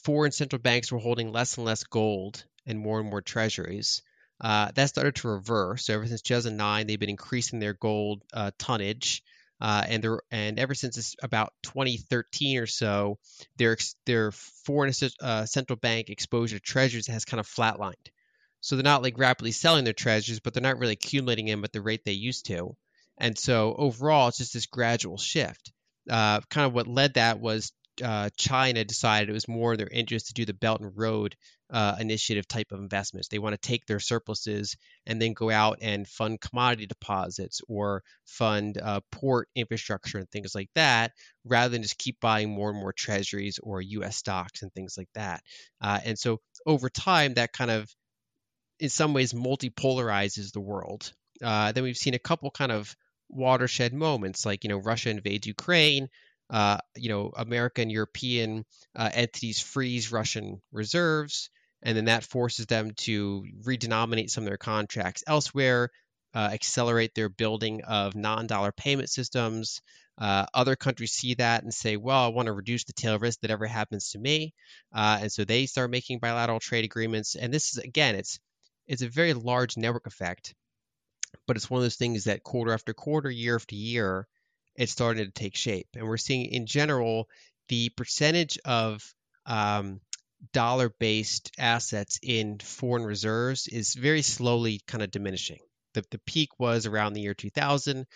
[0.04, 4.02] foreign central banks were holding less and less gold and more and more treasuries.
[4.40, 5.86] Uh, that started to reverse.
[5.86, 9.22] So ever since 2009, they've been increasing their gold uh, tonnage,
[9.60, 13.18] uh, and and ever since about 2013 or so,
[13.56, 17.94] their their foreign uh, central bank exposure to treasuries has kind of flatlined.
[18.60, 21.72] So they're not like rapidly selling their treasuries, but they're not really accumulating them at
[21.72, 22.76] the rate they used to.
[23.18, 25.72] And so overall, it's just this gradual shift.
[26.08, 29.88] Uh, kind of what led that was uh, China decided it was more in their
[29.88, 31.34] interest to do the Belt and Road
[31.70, 33.28] uh, Initiative type of investments.
[33.28, 34.76] They want to take their surpluses
[35.06, 40.54] and then go out and fund commodity deposits or fund uh, port infrastructure and things
[40.54, 41.12] like that,
[41.44, 44.16] rather than just keep buying more and more treasuries or U.S.
[44.16, 45.42] stocks and things like that.
[45.80, 47.88] Uh, and so over time, that kind of,
[48.78, 51.12] in some ways, multipolarizes the world.
[51.42, 52.94] Uh, then we've seen a couple kind of
[53.28, 56.08] watershed moments, like you know Russia invades Ukraine.
[56.48, 61.50] Uh, you know, American European uh, entities freeze Russian reserves,
[61.82, 65.90] and then that forces them to redenominate some of their contracts elsewhere,
[66.34, 69.80] uh, accelerate their building of non-dollar payment systems.
[70.18, 73.40] Uh, other countries see that and say, "Well, I want to reduce the tail risk
[73.40, 74.54] that ever happens to me,"
[74.92, 77.34] uh, and so they start making bilateral trade agreements.
[77.36, 78.38] And this is again, it's
[78.86, 80.54] it's a very large network effect
[81.46, 84.26] but it's one of those things that quarter after quarter, year after year,
[84.74, 85.88] it's starting to take shape.
[85.94, 87.28] And we're seeing in general
[87.68, 89.02] the percentage of
[89.46, 90.00] um,
[90.52, 95.58] dollar based assets in foreign reserves is very slowly kind of diminishing.
[95.94, 98.06] The, the peak was around the year 2000.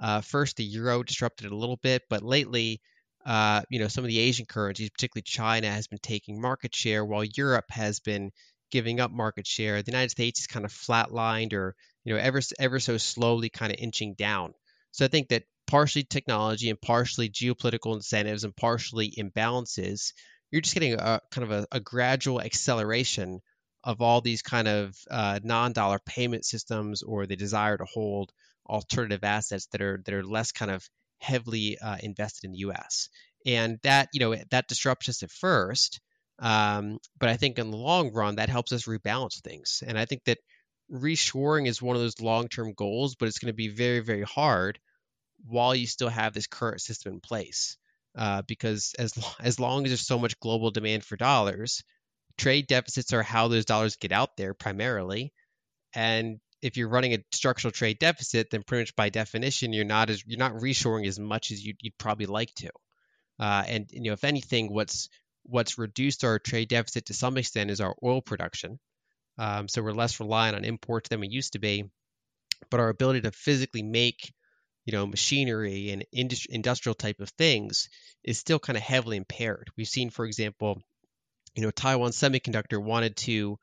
[0.00, 2.80] Uh, first, the euro disrupted it a little bit, but lately,
[3.26, 7.04] uh, you know, some of the Asian currencies, particularly China, has been taking market share,
[7.04, 8.30] while Europe has been
[8.70, 9.82] giving up market share.
[9.82, 11.74] The United States is kind of flatlined or
[12.04, 14.54] you know, ever ever so slowly kind of inching down.
[14.92, 20.12] So I think that partially technology and partially geopolitical incentives and partially imbalances,
[20.50, 23.40] you're just getting a kind of a, a gradual acceleration
[23.82, 28.32] of all these kind of uh, non-dollar payment systems or the desire to hold
[28.66, 33.08] alternative assets that are that are less kind of heavily uh, invested in the U.S.
[33.46, 36.00] And that you know that disrupts us at first,
[36.38, 39.82] um, but I think in the long run that helps us rebalance things.
[39.86, 40.38] And I think that
[40.92, 44.78] reshoring is one of those long-term goals, but it's going to be very, very hard
[45.46, 47.76] while you still have this current system in place.
[48.16, 51.82] Uh, because as as long as there's so much global demand for dollars,
[52.36, 55.32] trade deficits are how those dollars get out there primarily.
[55.94, 60.10] And if you're running a structural trade deficit, then pretty much by definition, you're not
[60.10, 62.70] as you're not reshoring as much as you'd, you'd probably like to.
[63.38, 65.08] Uh, and you know, if anything, what's
[65.44, 68.78] what's reduced our trade deficit to some extent is our oil production.
[69.38, 71.84] Um, so we're less reliant on imports than we used to be.
[72.70, 74.32] But our ability to physically make,
[74.90, 77.88] you know, machinery and industri- industrial type of things
[78.24, 79.70] is still kind of heavily impaired.
[79.76, 80.82] We've seen, for example,
[81.54, 83.56] you know, Taiwan Semiconductor wanted to,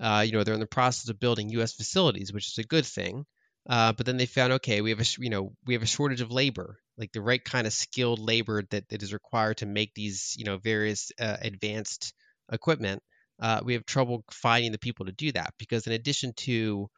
[0.00, 1.72] uh, you know, they're in the process of building U.S.
[1.74, 3.24] facilities, which is a good thing.
[3.68, 6.20] Uh, but then they found, okay, we have a, you know, we have a shortage
[6.20, 9.94] of labor, like the right kind of skilled labor that, that is required to make
[9.94, 12.12] these, you know, various uh, advanced
[12.50, 13.00] equipment
[13.42, 16.88] uh, we have trouble finding the people to do that because in addition to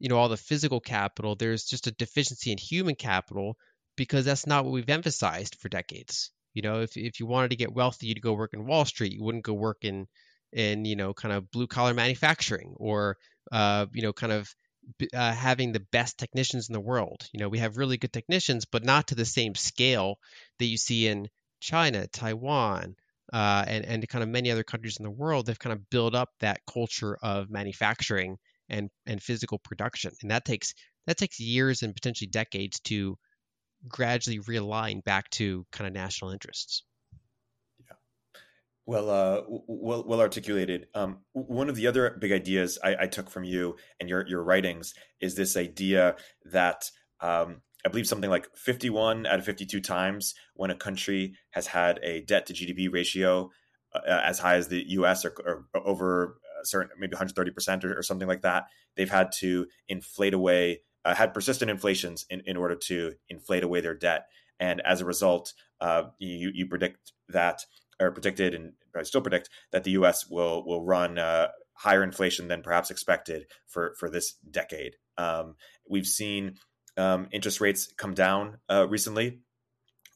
[0.00, 3.56] you know all the physical capital there's just a deficiency in human capital
[3.96, 6.30] because that's not what we've emphasized for decades.
[6.54, 9.12] You know if, if you wanted to get wealthy you'd go work in wall street.
[9.12, 10.08] You wouldn't go work in
[10.52, 13.16] in you know kind of blue collar manufacturing or
[13.52, 14.52] uh, you know kind of
[15.14, 17.28] uh, having the best technicians in the world.
[17.32, 20.18] You know we have really good technicians but not to the same scale
[20.58, 21.28] that you see in
[21.60, 22.96] china taiwan
[23.32, 26.14] uh, and and kind of many other countries in the world, they've kind of built
[26.14, 28.38] up that culture of manufacturing
[28.70, 30.74] and and physical production, and that takes
[31.06, 33.16] that takes years and potentially decades to
[33.88, 36.84] gradually realign back to kind of national interests.
[37.78, 37.96] Yeah,
[38.86, 40.86] well, uh, well, well articulated.
[40.94, 44.42] Um, one of the other big ideas I, I, took from you and your your
[44.42, 46.16] writings is this idea
[46.52, 46.90] that
[47.20, 51.98] um, I believe something like 51 out of 52 times when a country has had
[52.02, 53.50] a debt to GDP ratio
[53.94, 58.28] uh, as high as the US or, or over certain, maybe 130% or, or, something
[58.28, 63.12] like that, they've had to inflate away, uh, had persistent inflations in, in order to
[63.28, 64.26] inflate away their debt.
[64.58, 67.64] And as a result, uh, you, you predict that,
[68.00, 72.48] or predicted, and I still predict that the US will, will run uh, higher inflation
[72.48, 74.96] than perhaps expected for, for this decade.
[75.16, 75.56] Um,
[75.88, 76.56] we've seen
[76.96, 79.40] um, interest rates come down uh, recently,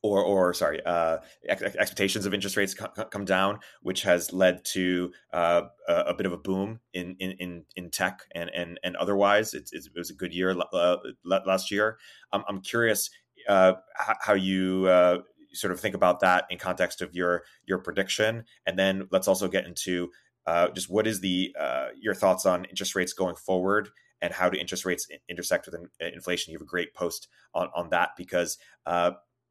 [0.04, 1.16] or, or sorry, uh,
[1.48, 6.26] ex- expectations of interest rates co- come down, which has led to uh, a, bit
[6.26, 9.54] of a boom in in, in, tech and and and otherwise.
[9.54, 11.96] It's, it was a good year uh, last year.
[12.32, 13.08] I'm, I'm curious
[13.48, 15.18] uh, how you uh,
[15.54, 19.48] sort of think about that in context of your your prediction, and then let's also
[19.48, 20.10] get into
[20.46, 21.54] uh, just what is the
[21.98, 23.88] your thoughts on interest rates going forward
[24.20, 26.52] and how do interest rates intersect with inflation.
[26.52, 28.58] You have a great post on, on that because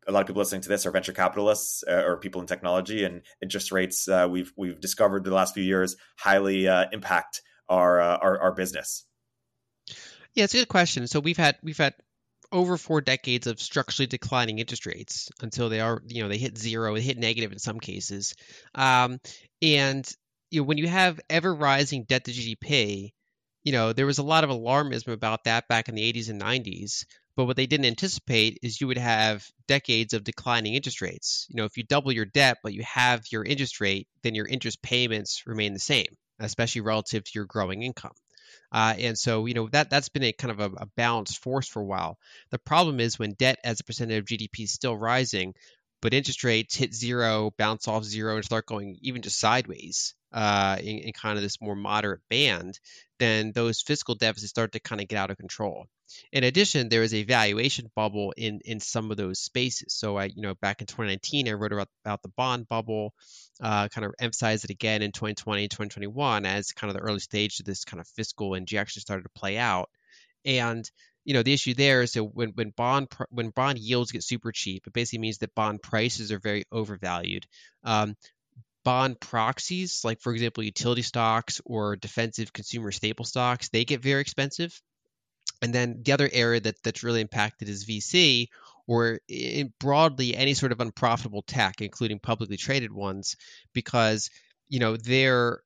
[0.07, 3.03] a lot of people listening to this are venture capitalists uh, or people in technology,
[3.03, 7.99] and interest rates uh, we've we've discovered the last few years highly uh, impact our,
[8.01, 9.05] uh, our, our business.
[10.33, 11.07] Yeah, it's a good question.
[11.07, 11.93] So we've had we've had
[12.51, 16.57] over four decades of structurally declining interest rates until they are you know they hit
[16.57, 18.35] zero, they hit negative in some cases,
[18.75, 19.19] um,
[19.61, 20.09] and
[20.51, 23.11] you know when you have ever rising debt to GDP,
[23.63, 26.41] you know, there was a lot of alarmism about that back in the 80s and
[26.41, 27.05] 90s.
[27.35, 31.47] But what they didn't anticipate is you would have decades of declining interest rates.
[31.49, 34.47] You know, if you double your debt, but you have your interest rate, then your
[34.47, 38.13] interest payments remain the same, especially relative to your growing income.
[38.71, 41.67] Uh, and so, you know, that that's been a kind of a, a, balanced force
[41.67, 42.17] for a while.
[42.51, 45.53] The problem is when debt as a percentage of GDP is still rising,
[46.01, 50.77] but interest rates hit zero, bounce off zero, and start going even just sideways uh,
[50.79, 52.79] in, in kind of this more moderate band,
[53.19, 55.85] then those fiscal deficits start to kind of get out of control.
[56.31, 59.93] In addition, there is a valuation bubble in in some of those spaces.
[59.93, 63.13] So I, you know, back in 2019, I wrote about, about the bond bubble,
[63.61, 67.59] uh, kind of emphasized it again in 2020, 2021 as kind of the early stage
[67.59, 69.89] of this kind of fiscal injection started to play out.
[70.45, 70.89] And
[71.25, 74.51] you know the issue there is that when when bond when bond yields get super
[74.51, 77.45] cheap, it basically means that bond prices are very overvalued.
[77.83, 78.15] Um,
[78.83, 84.21] bond proxies, like for example, utility stocks or defensive consumer staple stocks, they get very
[84.21, 84.79] expensive.
[85.61, 88.47] And then the other area that, that's really impacted is VC,
[88.87, 89.19] or
[89.79, 93.35] broadly any sort of unprofitable tech, including publicly traded ones,
[93.73, 94.29] because
[94.67, 95.61] you know they're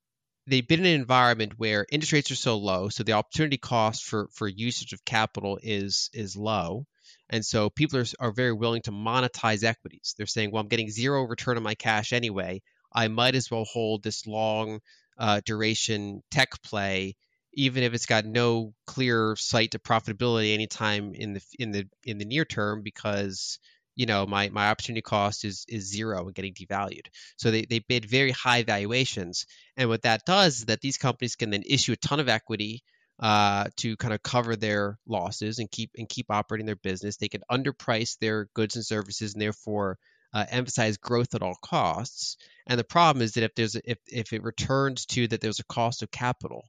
[0.45, 4.05] they've been in an environment where interest rates are so low, so the opportunity cost
[4.05, 6.85] for for usage of capital is is low.
[7.29, 10.15] And so people are, are very willing to monetize equities.
[10.17, 12.61] They're saying, well, I'm getting zero return on my cash anyway.
[12.97, 14.79] I might as well hold this long
[15.19, 17.15] uh, duration tech play,
[17.53, 22.17] even if it's got no clear sight to profitability anytime in the in the in
[22.17, 23.59] the near term, because
[23.95, 27.05] you know my my opportunity cost is is zero and getting devalued.
[27.35, 29.45] So they they bid very high valuations,
[29.77, 32.83] and what that does is that these companies can then issue a ton of equity.
[33.19, 37.27] Uh, to kind of cover their losses and keep and keep operating their business, they
[37.27, 39.97] can underprice their goods and services, and therefore
[40.33, 42.37] uh, emphasize growth at all costs.
[42.67, 45.65] And the problem is that if there's if if it returns to that there's a
[45.65, 46.63] cost of capital,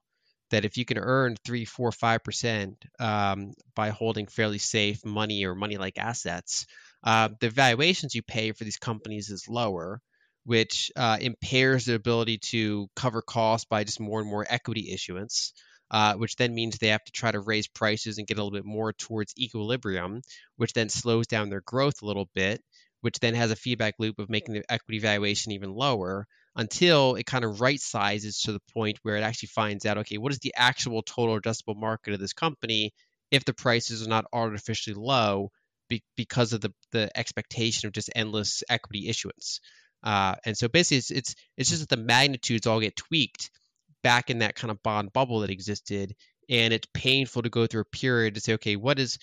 [0.50, 5.44] that if you can earn three, four, five percent um, by holding fairly safe money
[5.44, 6.66] or money-like assets,
[7.04, 10.00] uh, the valuations you pay for these companies is lower,
[10.44, 15.52] which uh, impairs their ability to cover costs by just more and more equity issuance.
[15.90, 18.52] Uh, which then means they have to try to raise prices and get a little
[18.58, 20.20] bit more towards equilibrium,
[20.56, 22.62] which then slows down their growth a little bit,
[23.00, 26.26] which then has a feedback loop of making the equity valuation even lower
[26.56, 30.18] until it kind of right sizes to the point where it actually finds out okay
[30.18, 32.92] what is the actual total addressable market of this company
[33.30, 35.50] if the prices are not artificially low
[35.88, 39.60] be- because of the, the expectation of just endless equity issuance?
[40.02, 43.50] Uh, and so basically it's, it's it's just that the magnitudes all get tweaked
[44.02, 46.14] back in that kind of bond bubble that existed
[46.48, 49.18] and it's painful to go through a period to say okay what is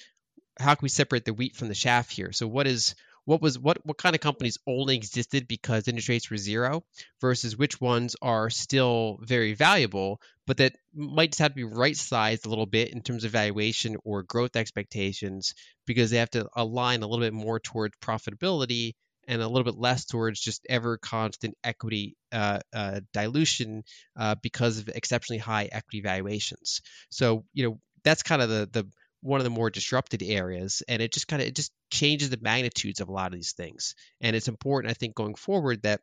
[0.60, 2.32] how can we separate the wheat from the chaff here?
[2.32, 2.96] So what is
[3.26, 6.84] what was what what kind of companies only existed because interest rates were zero
[7.20, 11.98] versus which ones are still very valuable but that might just have to be right
[11.98, 15.54] sized a little bit in terms of valuation or growth expectations
[15.86, 18.94] because they have to align a little bit more towards profitability
[19.28, 23.84] and a little bit less towards just ever constant equity uh, uh, dilution
[24.16, 26.82] uh, because of exceptionally high equity valuations.
[27.10, 28.88] So you know that's kind of the the
[29.26, 32.38] one of the more disrupted areas and it just kind of it just changes the
[32.42, 33.96] magnitudes of a lot of these things.
[34.22, 36.02] And it's important i think going forward that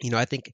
[0.00, 0.52] you know i think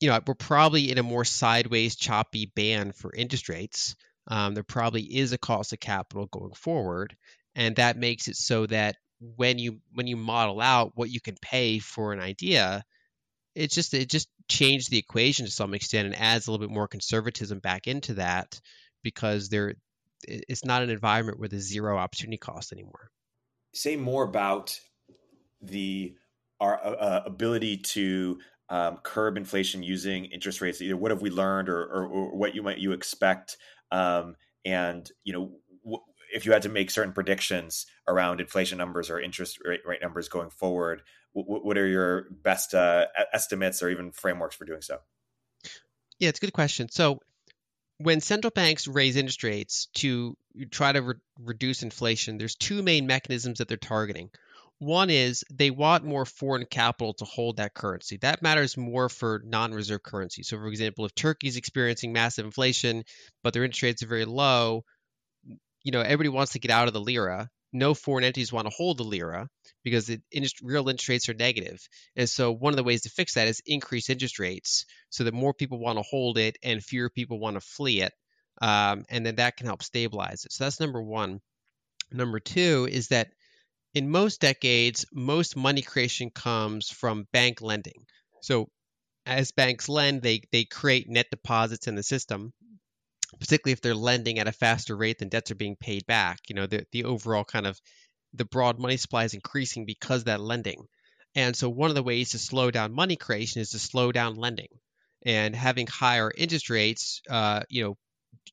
[0.00, 3.94] you know we're probably in a more sideways choppy band for interest rates.
[4.28, 7.16] Um, there probably is a cost of capital going forward
[7.54, 8.96] and that makes it so that
[9.36, 12.84] when you when you model out what you can pay for an idea
[13.54, 16.72] it just it just changed the equation to some extent and adds a little bit
[16.74, 18.60] more conservatism back into that
[19.02, 19.74] because there
[20.28, 23.10] it's not an environment where there's zero opportunity cost anymore.
[23.74, 24.78] Say more about
[25.60, 26.14] the
[26.60, 30.80] our uh, uh, ability to um, curb inflation using interest rates.
[30.80, 33.56] Either what have we learned, or, or, or what you might you expect,
[33.90, 35.52] um, and you know
[35.84, 36.02] w-
[36.32, 40.28] if you had to make certain predictions around inflation numbers or interest rate, rate numbers
[40.28, 41.02] going forward,
[41.34, 44.98] w- what are your best uh, estimates or even frameworks for doing so?
[46.18, 46.88] Yeah, it's a good question.
[46.88, 47.20] So
[48.02, 50.36] when central banks raise interest rates to
[50.70, 54.30] try to re- reduce inflation, there's two main mechanisms that they're targeting.
[54.78, 58.16] One is they want more foreign capital to hold that currency.
[58.18, 60.42] That matters more for non-reserve currency.
[60.42, 63.04] So, for example, if Turkey is experiencing massive inflation,
[63.44, 64.84] but their interest rates are very low,
[65.84, 68.74] you know, everybody wants to get out of the lira no foreign entities want to
[68.76, 69.48] hold the lira
[69.82, 70.20] because the
[70.62, 71.80] real interest rates are negative.
[72.16, 75.34] And so one of the ways to fix that is increase interest rates so that
[75.34, 78.12] more people want to hold it and fewer people want to flee it.
[78.60, 80.52] Um, and then that can help stabilize it.
[80.52, 81.40] So that's number one.
[82.12, 83.28] Number two is that
[83.94, 88.06] in most decades, most money creation comes from bank lending.
[88.42, 88.68] So
[89.26, 92.52] as banks lend, they they create net deposits in the system,
[93.40, 96.38] particularly if they're lending at a faster rate than debts are being paid back.
[96.48, 97.80] You know, the, the overall kind of
[98.34, 100.86] the broad money supply is increasing because that lending.
[101.34, 104.36] And so one of the ways to slow down money creation is to slow down
[104.36, 104.68] lending.
[105.24, 107.96] And having higher interest rates, uh, you know,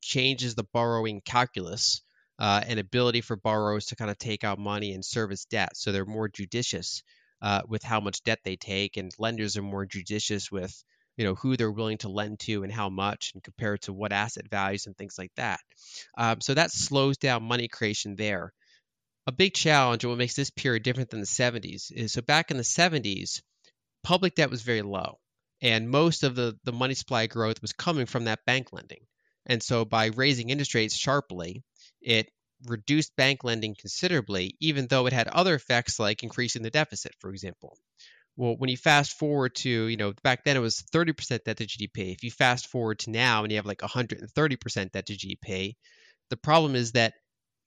[0.01, 2.01] changes the borrowing calculus
[2.37, 5.75] uh, and ability for borrowers to kind of take out money and service debt.
[5.75, 7.03] So they're more judicious
[7.41, 10.83] uh, with how much debt they take, and lenders are more judicious with
[11.19, 13.91] you know who they're willing to lend to and how much and compare it to
[13.91, 15.59] what asset values and things like that.
[16.17, 18.53] Um, so that slows down money creation there.
[19.27, 22.51] A big challenge and what makes this period different than the 70s is so back
[22.51, 23.41] in the 70s
[24.01, 25.19] public debt was very low
[25.61, 29.05] and most of the, the money supply growth was coming from that bank lending.
[29.45, 31.63] And so by raising interest rates sharply
[32.01, 32.29] it
[32.65, 37.29] reduced bank lending considerably even though it had other effects like increasing the deficit for
[37.29, 37.77] example
[38.39, 41.67] well, when you fast forward to, you know, back then it was 30% debt to
[41.67, 42.13] GDP.
[42.13, 45.73] If you fast forward to now and you have like 130% debt to GDP,
[46.29, 47.15] the problem is that,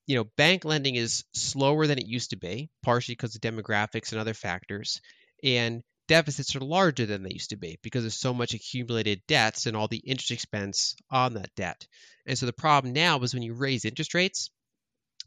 [0.06, 4.12] you know, bank lending is slower than it used to be, partially because of demographics
[4.12, 5.02] and other factors.
[5.44, 9.66] And deficits are larger than they used to be because there's so much accumulated debts
[9.66, 11.86] and all the interest expense on that debt.
[12.24, 14.48] And so the problem now is when you raise interest rates,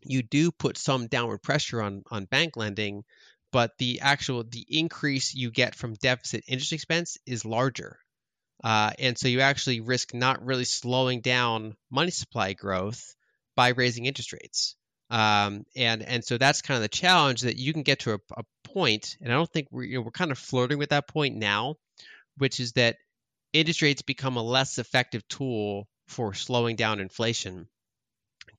[0.01, 3.03] you do put some downward pressure on on bank lending
[3.55, 7.97] but the actual the increase you get from deficit interest expense is larger.
[8.61, 13.15] Uh, and so you actually risk not really slowing down money supply growth
[13.55, 14.75] by raising interest rates.
[15.09, 18.19] Um, and and so that's kind of the challenge that you can get to a,
[18.35, 21.07] a point, and I don't think we're you know, we're kind of flirting with that
[21.07, 21.75] point now,
[22.37, 22.97] which is that
[23.53, 27.69] interest rates become a less effective tool for slowing down inflation,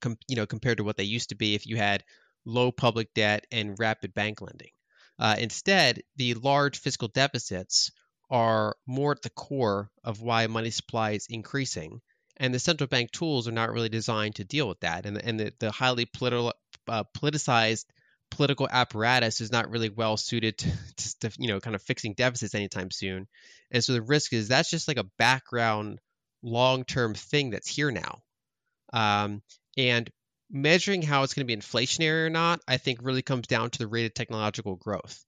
[0.01, 2.03] com, you know, compared to what they used to be if you had
[2.47, 4.71] low public debt and rapid bank lending.
[5.19, 7.91] Uh, instead, the large fiscal deficits
[8.31, 12.01] are more at the core of why money supply is increasing.
[12.39, 15.07] And the central bank tools are not really designed to deal with that.
[15.07, 16.53] And, and the, the highly political,
[16.87, 17.87] uh, politicized
[18.31, 20.59] political apparatus is not really well suited
[20.97, 23.27] to, to, you know, kind of fixing deficits anytime soon.
[23.71, 26.01] And so the risk is that's just like a background
[26.43, 28.21] long term thing that's here now.
[28.93, 29.43] Um,
[29.77, 30.11] and
[30.51, 33.79] measuring how it's going to be inflationary or not, I think really comes down to
[33.79, 35.25] the rate of technological growth.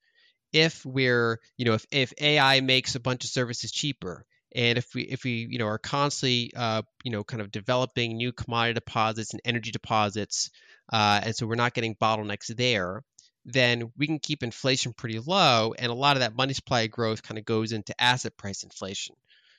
[0.51, 4.95] If we're, you know, if, if AI makes a bunch of services cheaper, and if
[4.95, 8.73] we if we you know are constantly uh, you know kind of developing new commodity
[8.73, 10.49] deposits and energy deposits,
[10.91, 13.03] uh, and so we're not getting bottlenecks there,
[13.45, 17.21] then we can keep inflation pretty low, and a lot of that money supply growth
[17.21, 19.15] kind of goes into asset price inflation.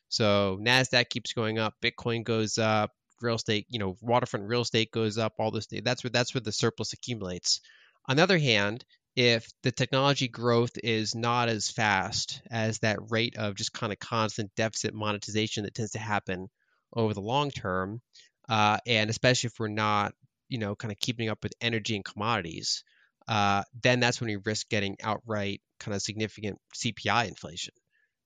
[0.09, 2.91] So Nasdaq keeps going up, Bitcoin goes up,
[3.23, 6.41] real estate, you know, waterfront real estate goes up, all this, that's where that's where
[6.41, 7.61] the surplus accumulates.
[8.09, 8.85] On the other hand,
[9.17, 13.99] if the technology growth is not as fast as that rate of just kind of
[13.99, 16.49] constant deficit monetization that tends to happen
[16.95, 18.01] over the long term,
[18.49, 20.15] uh, and especially if we're not,
[20.49, 22.85] you know, kind of keeping up with energy and commodities,
[23.29, 27.75] uh, then that's when we risk getting outright kind of significant CPI inflation.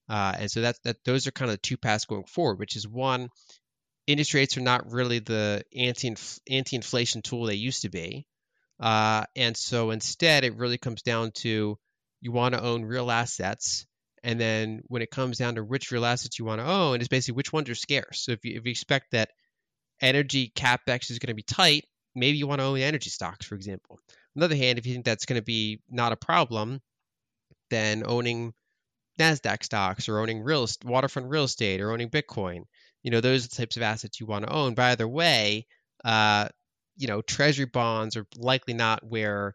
[0.09, 2.77] Uh, and so that that those are kind of the two paths going forward, which
[2.77, 3.29] is one,
[4.07, 6.15] interest rates are not really the anti
[6.49, 8.27] anti-inflation tool they used to be.
[8.81, 11.79] Uh, and so instead, it really comes down to
[12.21, 13.87] you want to own real assets.
[14.23, 17.09] And then when it comes down to which real assets you want to own, it's
[17.09, 18.23] basically which ones are scarce.
[18.23, 19.31] So if you, if you expect that
[20.01, 21.85] energy capex is going to be tight,
[22.15, 23.99] maybe you want to own energy stocks, for example.
[24.09, 26.81] On the other hand, if you think that's going to be not a problem,
[27.71, 28.55] then owning
[29.19, 32.65] Nasdaq stocks or owning real waterfront real estate or owning Bitcoin,
[33.05, 34.75] you know, those types of assets you want to own.
[34.75, 35.67] By either way,
[36.05, 36.49] uh,
[36.97, 39.55] you know, treasury bonds are likely not where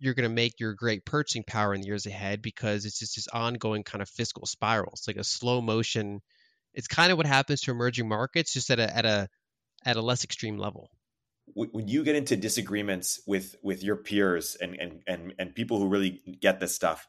[0.00, 3.16] you're going to make your great purchasing power in the years ahead because it's just
[3.16, 4.92] this ongoing kind of fiscal spiral.
[4.92, 6.20] It's like a slow motion.
[6.74, 9.28] It's kind of what happens to emerging markets, just at a at a
[9.86, 10.90] at a less extreme level.
[11.54, 15.88] When you get into disagreements with with your peers and and and and people who
[15.88, 17.06] really get this stuff,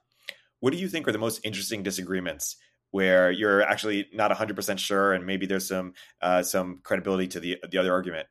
[0.59, 2.55] what do you think are the most interesting disagreements
[2.91, 7.57] where you're actually not 100% sure and maybe there's some uh, some credibility to the
[7.69, 8.27] the other argument?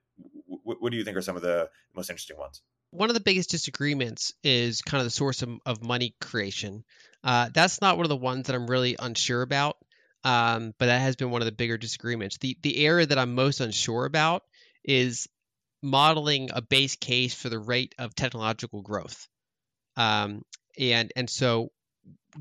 [0.68, 2.62] what, what do you think are some of the most interesting ones?
[2.90, 6.84] One of the biggest disagreements is kind of the source of, of money creation.
[7.22, 9.76] Uh, that's not one of the ones that I'm really unsure about,
[10.24, 12.38] um, but that has been one of the bigger disagreements.
[12.38, 14.42] The the area that I'm most unsure about
[14.84, 15.28] is
[15.82, 19.28] modeling a base case for the rate of technological growth,
[19.96, 20.42] um,
[20.78, 21.70] and and so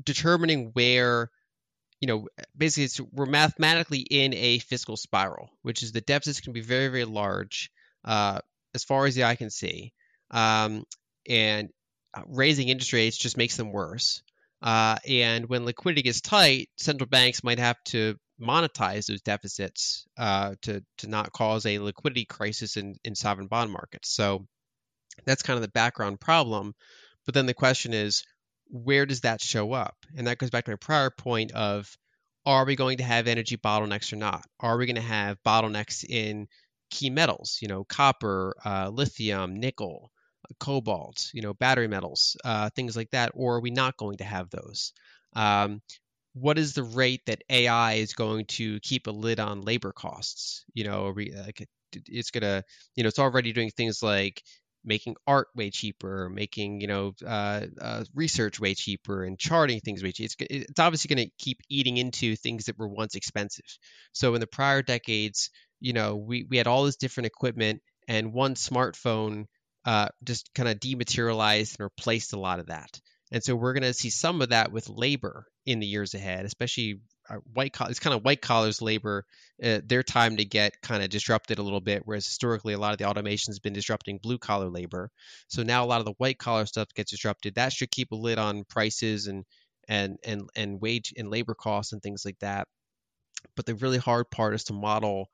[0.04, 1.30] determining where
[2.00, 6.52] you know, basically it's, we're mathematically in a fiscal spiral, which is the deficits can
[6.52, 7.70] be very, very large
[8.04, 8.40] uh,
[8.74, 9.92] as far as the eye can see.
[10.30, 10.84] Um,
[11.28, 11.70] and
[12.14, 14.22] uh, raising interest rates just makes them worse.
[14.60, 20.54] Uh, and when liquidity gets tight, central banks might have to monetize those deficits uh,
[20.62, 24.10] to to not cause a liquidity crisis in, in sovereign bond markets.
[24.10, 24.46] So
[25.24, 26.74] that's kind of the background problem.
[27.24, 28.24] But then the question is,
[28.70, 29.96] where does that show up?
[30.16, 31.96] And that goes back to my prior point of,
[32.46, 34.44] are we going to have energy bottlenecks or not?
[34.60, 36.48] Are we going to have bottlenecks in
[36.90, 40.10] key metals, you know, copper, uh, lithium, nickel,
[40.58, 44.24] cobalt, you know, battery metals, uh, things like that, or are we not going to
[44.24, 44.92] have those?
[45.34, 45.82] Um,
[46.34, 50.64] what is the rate that AI is going to keep a lid on labor costs?
[50.72, 51.14] You know,
[51.44, 51.68] like
[52.06, 52.64] it's gonna,
[52.94, 54.42] you know, it's already doing things like
[54.84, 60.02] making art way cheaper, making you know uh, uh, research way cheaper, and charting things
[60.02, 60.34] way cheaper.
[60.40, 63.64] It's, it's obviously going to keep eating into things that were once expensive.
[64.12, 65.50] So in the prior decades,
[65.80, 69.46] you know, we, we had all this different equipment, and one smartphone
[69.84, 73.00] uh, just kind of dematerialized and replaced a lot of that.
[73.30, 76.44] And so we're going to see some of that with labor in the years ahead,
[76.46, 77.00] especially
[77.30, 77.90] uh, white collar.
[77.90, 79.24] It's kind of white collars labor.
[79.62, 82.92] Uh, their time to get kind of disrupted a little bit, whereas historically a lot
[82.92, 85.10] of the automation has been disrupting blue collar labor.
[85.48, 87.54] So now a lot of the white collar stuff gets disrupted.
[87.56, 89.44] That should keep a lid on prices and
[89.88, 92.68] and and and wage and labor costs and things like that.
[93.56, 95.28] But the really hard part is to model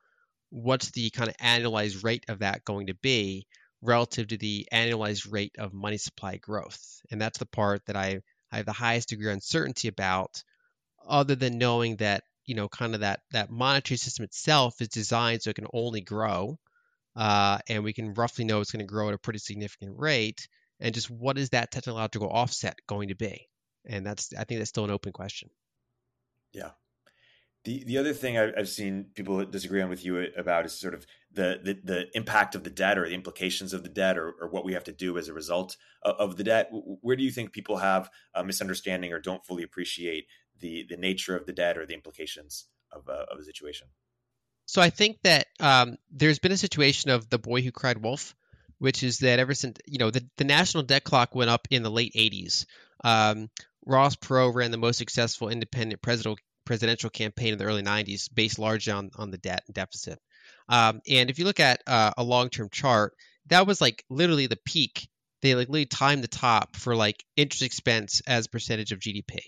[0.51, 3.47] what's the kind of annualized rate of that going to be
[3.83, 7.01] relative to the annualized rate of money supply growth?
[7.11, 8.21] And that's the part that I,
[8.53, 10.43] I have the highest degree of uncertainty about,
[11.07, 15.43] other than knowing that, you know, kind of that, that monetary system itself is designed
[15.43, 16.59] so it can only grow.
[17.17, 20.49] Uh, and we can roughly know it's going to grow at a pretty significant rate.
[20.81, 23.49] And just what is that technological offset going to be?
[23.87, 25.51] And that's, I think that's still an open question.
[26.53, 26.71] Yeah.
[27.65, 31.07] The the other thing I've seen people disagree on with you about is sort of
[31.33, 34.49] the, the, the impact of the debt or the implications of the debt or, or,
[34.49, 36.69] what we have to do as a result of, of, the debt.
[36.71, 40.27] Where do you think people have a misunderstanding or don't fully appreciate
[40.61, 43.89] the the nature of the debt or the implications of uh, of a situation?
[44.67, 48.35] So I think that um, there's been a situation of the boy who cried wolf,
[48.79, 51.83] which is that ever since you know the, the national debt clock went up in
[51.83, 52.67] the late 80s.
[53.03, 53.51] Um,
[53.87, 58.59] Ross Perot ran the most successful independent presidential presidential campaign in the early 90s based
[58.59, 60.19] largely on, on the debt and deficit.
[60.69, 63.15] Um, and if you look at uh, a long term chart,
[63.49, 65.09] that was like literally the peak.
[65.43, 69.41] They like literally timed the top for like interest expense as percentage of GDP.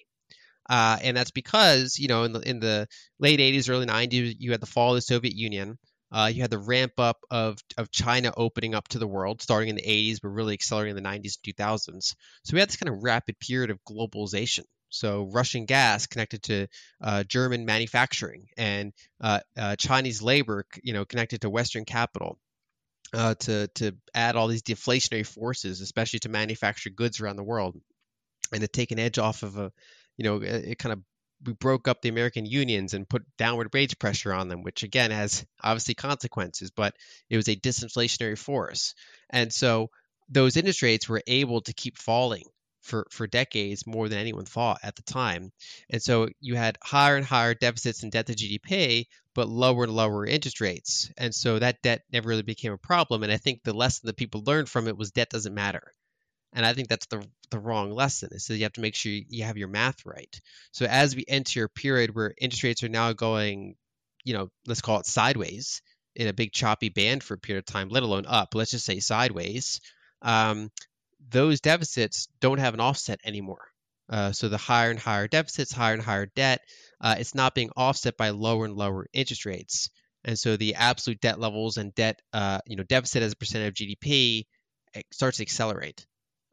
[0.69, 2.89] Uh, and that's because you know in the in the
[3.19, 5.79] late 80s, early 90s, you had the fall of the Soviet Union.
[6.13, 9.69] Uh, you had the ramp up of of China opening up to the world, starting
[9.69, 12.15] in the 80s, but really accelerating in the 90s and 2000s.
[12.45, 14.65] So we had this kind of rapid period of globalization.
[14.89, 16.69] So Russian gas connected to
[17.01, 22.39] uh, German manufacturing and uh, uh, Chinese labor, you know, connected to Western capital.
[23.15, 27.77] Uh, to to add all these deflationary forces, especially to manufacture goods around the world,
[28.53, 29.73] and to take an edge off of a,
[30.17, 31.01] you know, it, it kind of
[31.45, 35.11] we broke up the American unions and put downward wage pressure on them, which again
[35.11, 36.95] has obviously consequences, but
[37.29, 38.95] it was a disinflationary force.
[39.31, 39.91] And so
[40.29, 42.45] those interest rates were able to keep falling
[42.83, 45.53] for for decades more than anyone thought at the time.
[45.91, 49.93] And so you had higher and higher deficits in debt to GDP, but lower and
[49.93, 51.11] lower interest rates.
[51.19, 53.23] And so that debt never really became a problem.
[53.23, 55.93] And I think the lesson that people learned from it was debt doesn't matter.
[56.53, 58.39] And I think that's the the wrong lesson.
[58.39, 60.41] So you have to make sure you have your math right.
[60.73, 63.77] So as we enter a period where interest rates are now going,
[64.25, 65.83] you know, let's call it sideways
[66.15, 68.55] in a big choppy band for a period of time, let alone up.
[68.55, 69.81] Let's just say sideways.
[70.23, 70.71] Um,
[71.29, 73.69] those deficits don't have an offset anymore.
[74.09, 76.61] Uh, so the higher and higher deficits, higher and higher debt,
[77.01, 79.91] uh, it's not being offset by lower and lower interest rates.
[80.25, 83.67] And so the absolute debt levels and debt, uh, you know, deficit as a percent
[83.67, 84.45] of GDP
[85.13, 86.07] starts to accelerate.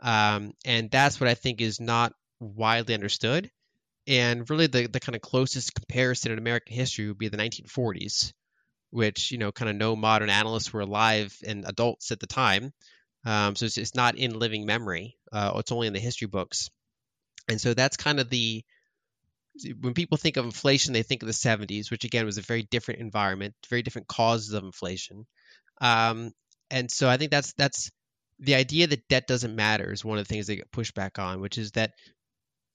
[0.03, 3.49] Um, and that's what I think is not widely understood.
[4.05, 8.33] And really, the, the kind of closest comparison in American history would be the 1940s,
[8.91, 12.73] which, you know, kind of no modern analysts were alive and adults at the time.
[13.25, 15.15] Um, so it's, it's, not in living memory.
[15.31, 16.69] Uh, it's only in the history books.
[17.47, 18.65] And so that's kind of the
[19.79, 22.63] when people think of inflation, they think of the 70s, which again was a very
[22.63, 25.25] different environment, very different causes of inflation.
[25.79, 26.31] Um,
[26.71, 27.91] and so I think that's that's
[28.39, 31.19] the idea that debt doesn't matter is one of the things they get pushed back
[31.19, 31.91] on, which is that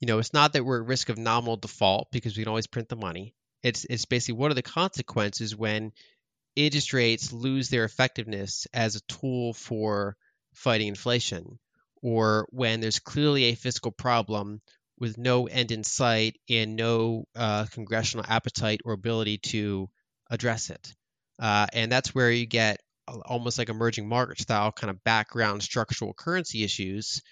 [0.00, 2.66] you know it's not that we're at risk of nominal default because we can always
[2.66, 3.34] print the money.
[3.62, 5.92] It's it's basically what are the consequences when
[6.56, 10.16] interest rates lose their effectiveness as a tool for
[10.54, 11.58] fighting inflation,
[12.02, 14.60] or when there's clearly a fiscal problem
[14.98, 19.88] with no end in sight and no uh, congressional appetite or ability to
[20.30, 20.94] address it.
[21.38, 22.80] Uh, and that's where you get
[23.26, 27.22] almost like emerging market style kind of background structural currency issues.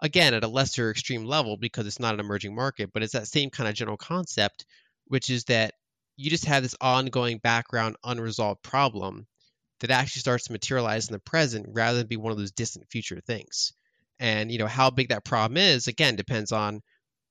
[0.00, 3.28] Again, at a lesser extreme level because it's not an emerging market, but it's that
[3.28, 4.66] same kind of general concept,
[5.06, 5.72] which is that
[6.16, 9.26] you just have this ongoing background unresolved problem
[9.80, 12.86] that actually starts to materialize in the present rather than be one of those distant
[12.90, 13.72] future things.
[14.18, 16.80] And you know how big that problem is again depends on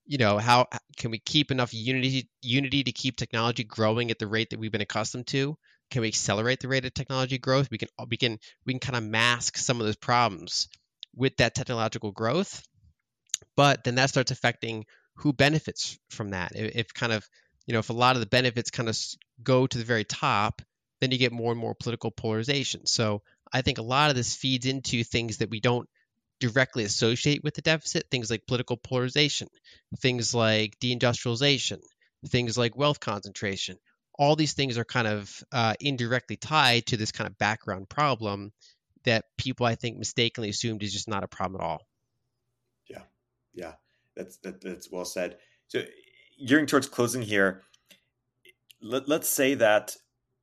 [0.05, 4.27] you know how can we keep enough unity unity to keep technology growing at the
[4.27, 5.57] rate that we've been accustomed to
[5.91, 8.79] can we accelerate the rate of technology growth we can uh, we can we can
[8.79, 10.67] kind of mask some of those problems
[11.15, 12.63] with that technological growth
[13.55, 14.85] but then that starts affecting
[15.17, 17.25] who benefits from that if kind of
[17.65, 18.97] you know if a lot of the benefits kind of
[19.43, 20.61] go to the very top
[21.01, 22.85] then you get more and more political polarization.
[22.85, 23.21] So
[23.51, 25.87] I think a lot of this feeds into things that we don't
[26.39, 29.47] directly associate with the deficit, things like political polarization,
[29.99, 31.79] things like deindustrialization,
[32.27, 33.77] things like wealth concentration.
[34.17, 38.51] All these things are kind of uh, indirectly tied to this kind of background problem
[39.03, 41.81] that people, I think, mistakenly assumed is just not a problem at all.
[42.89, 43.03] Yeah,
[43.53, 43.73] yeah,
[44.15, 45.37] that's that, that's well said.
[45.67, 45.83] So,
[46.45, 47.63] gearing towards closing here,
[48.81, 49.95] let, let's say that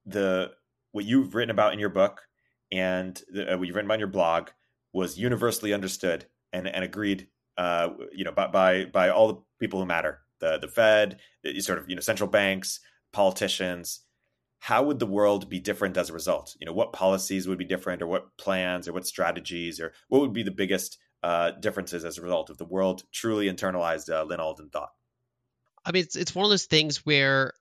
[0.06, 0.52] the
[0.92, 2.22] what you've written about in your book
[2.70, 4.48] and the, uh, what you've written about in your blog
[4.92, 9.80] was universally understood and, and agreed, uh, you know, by, by by all the people
[9.80, 12.80] who matter, the the Fed, the sort of you know central banks,
[13.12, 14.00] politicians.
[14.58, 16.56] How would the world be different as a result?
[16.60, 20.20] You know, what policies would be different, or what plans, or what strategies, or what
[20.20, 24.24] would be the biggest uh, differences as a result of the world truly internalized uh,
[24.24, 24.90] Lyn Alden thought?
[25.84, 27.54] I mean, it's it's one of those things where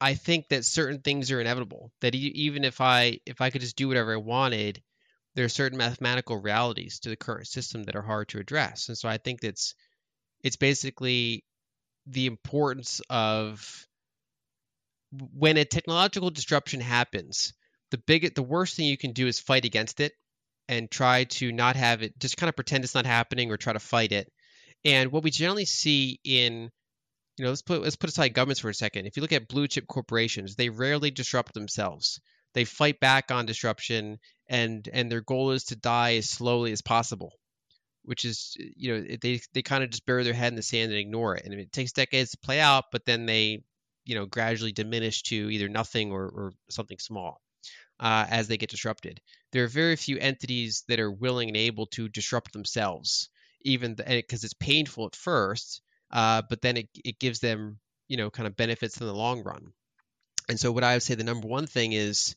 [0.00, 1.92] I think that certain things are inevitable.
[2.00, 4.82] That even if I if I could just do whatever I wanted,
[5.34, 8.88] there are certain mathematical realities to the current system that are hard to address.
[8.88, 9.74] And so I think that's
[10.42, 11.44] it's basically
[12.06, 13.86] the importance of
[15.12, 17.52] when a technological disruption happens,
[17.90, 20.12] the big the worst thing you can do is fight against it
[20.68, 23.72] and try to not have it just kind of pretend it's not happening or try
[23.72, 24.32] to fight it.
[24.84, 26.70] And what we generally see in
[27.38, 29.06] you know, let's put let's put aside governments for a second.
[29.06, 32.20] If you look at blue chip corporations, they rarely disrupt themselves.
[32.54, 36.82] They fight back on disruption, and and their goal is to die as slowly as
[36.82, 37.32] possible,
[38.04, 40.92] which is you know they they kind of just bury their head in the sand
[40.92, 43.64] and ignore it, and it takes decades to play out, but then they
[44.04, 47.40] you know gradually diminish to either nothing or, or something small.
[48.00, 49.20] Uh, as they get disrupted.
[49.52, 53.28] There are very few entities that are willing and able to disrupt themselves,
[53.60, 57.78] even because it's painful at first, uh, but then it, it gives them
[58.12, 59.72] you know kind of benefits in the long run
[60.50, 62.36] and so what i would say the number one thing is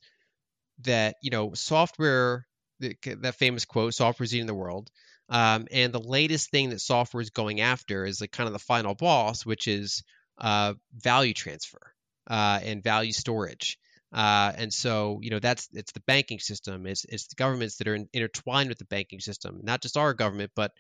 [0.80, 2.48] that you know software
[2.80, 4.90] that famous quote software is eating the world
[5.28, 8.60] um, and the latest thing that software is going after is like kind of the
[8.60, 10.04] final boss which is
[10.38, 11.94] uh, value transfer
[12.30, 13.78] uh, and value storage.
[14.14, 16.86] Uh, and so, you know, that's it's the banking system.
[16.86, 20.14] It's it's the governments that are in, intertwined with the banking system, not just our
[20.14, 20.72] government, but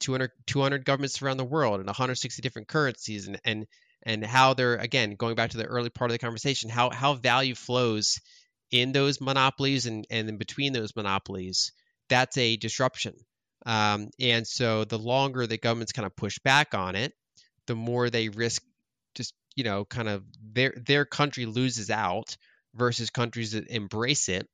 [0.00, 3.66] 200, 200 governments around the world and 160 different currencies and, and
[4.04, 7.14] and how they're again going back to the early part of the conversation how how
[7.14, 8.18] value flows
[8.72, 11.70] in those monopolies and and in between those monopolies
[12.12, 13.14] that's a disruption.
[13.64, 17.14] Um, and so the longer the governments kind of push back on it,
[17.66, 18.62] the more they risk
[19.14, 22.36] just you know kind of their their country loses out
[22.74, 24.48] versus countries that embrace it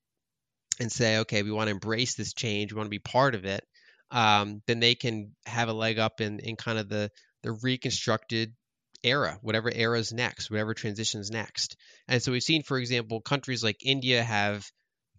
[0.80, 3.44] and say, okay, we want to embrace this change, we want to be part of
[3.44, 3.64] it.
[4.10, 7.10] Um, then they can have a leg up in in kind of the
[7.42, 8.54] the reconstructed
[9.04, 11.76] era, whatever era is next, whatever transitions next.
[12.08, 14.68] And so we've seen, for example, countries like India have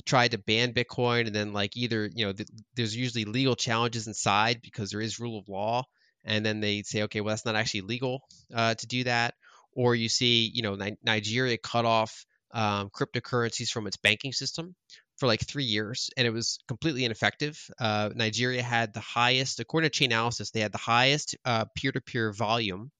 [0.05, 4.07] tried to ban Bitcoin, and then like either you know th- there's usually legal challenges
[4.07, 5.83] inside because there is rule of law,
[6.30, 8.21] and then they say, okay, well that's not actually legal
[8.53, 9.34] uh, to do that.
[9.73, 14.75] Or you see, you know, Ni- Nigeria cut off um, cryptocurrencies from its banking system
[15.17, 17.59] for like three years, and it was completely ineffective.
[17.80, 22.91] Uh, Nigeria had the highest, according to Chainalysis, they had the highest uh, peer-to-peer volume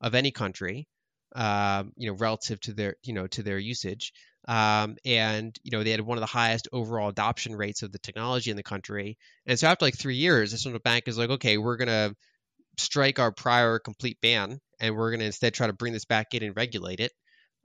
[0.00, 0.88] of any country,
[1.36, 4.12] um, you know, relative to their, you know, to their usage.
[4.48, 7.98] Um, and you know they had one of the highest overall adoption rates of the
[7.98, 9.18] technology in the country.
[9.46, 12.14] And so after like three years, the central bank is like, okay, we're gonna
[12.80, 16.42] strike our prior complete ban, and we're gonna instead try to bring this back in
[16.42, 17.12] and regulate it.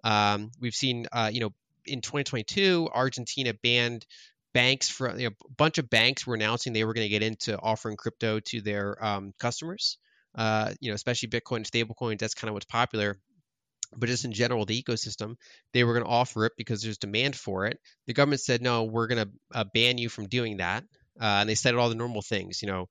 [0.03, 1.53] Um, we've seen, uh, you know,
[1.85, 4.05] in 2022, Argentina banned
[4.53, 7.21] banks for you know, a bunch of banks were announcing they were going to get
[7.21, 9.97] into offering crypto to their um, customers.
[10.33, 12.19] Uh, you know, especially Bitcoin stablecoins.
[12.19, 13.19] That's kind of what's popular.
[13.95, 15.35] But just in general, the ecosystem,
[15.73, 17.79] they were going to offer it because there's demand for it.
[18.07, 20.83] The government said, no, we're going to uh, ban you from doing that.
[21.19, 22.89] Uh, and they said all the normal things, you know,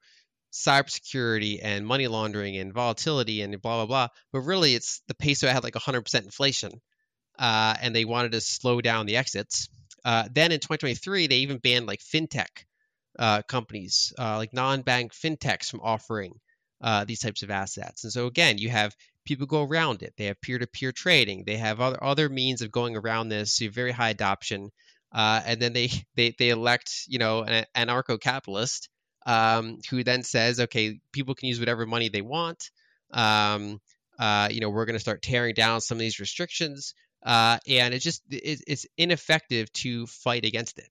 [0.54, 4.08] cybersecurity and money laundering and volatility and blah, blah, blah.
[4.32, 6.80] But really, it's the peso had like 100% inflation
[7.38, 9.68] uh, and they wanted to slow down the exits.
[10.04, 12.64] Uh, then in 2023, they even banned like fintech
[13.18, 16.32] uh, companies, uh, like non-bank fintechs, from offering
[16.80, 18.04] uh, these types of assets.
[18.04, 18.94] And so again, you have
[19.24, 20.14] people go around it.
[20.16, 21.44] They have peer-to-peer trading.
[21.44, 23.54] They have other other means of going around this.
[23.54, 24.70] So very high adoption.
[25.10, 28.88] Uh, and then they, they they elect you know an anarcho-capitalist
[29.26, 32.70] um, who then says, okay, people can use whatever money they want.
[33.12, 33.80] Um,
[34.18, 36.94] uh, you know, we're going to start tearing down some of these restrictions
[37.24, 40.88] uh, and it's just it, it's ineffective to fight against it.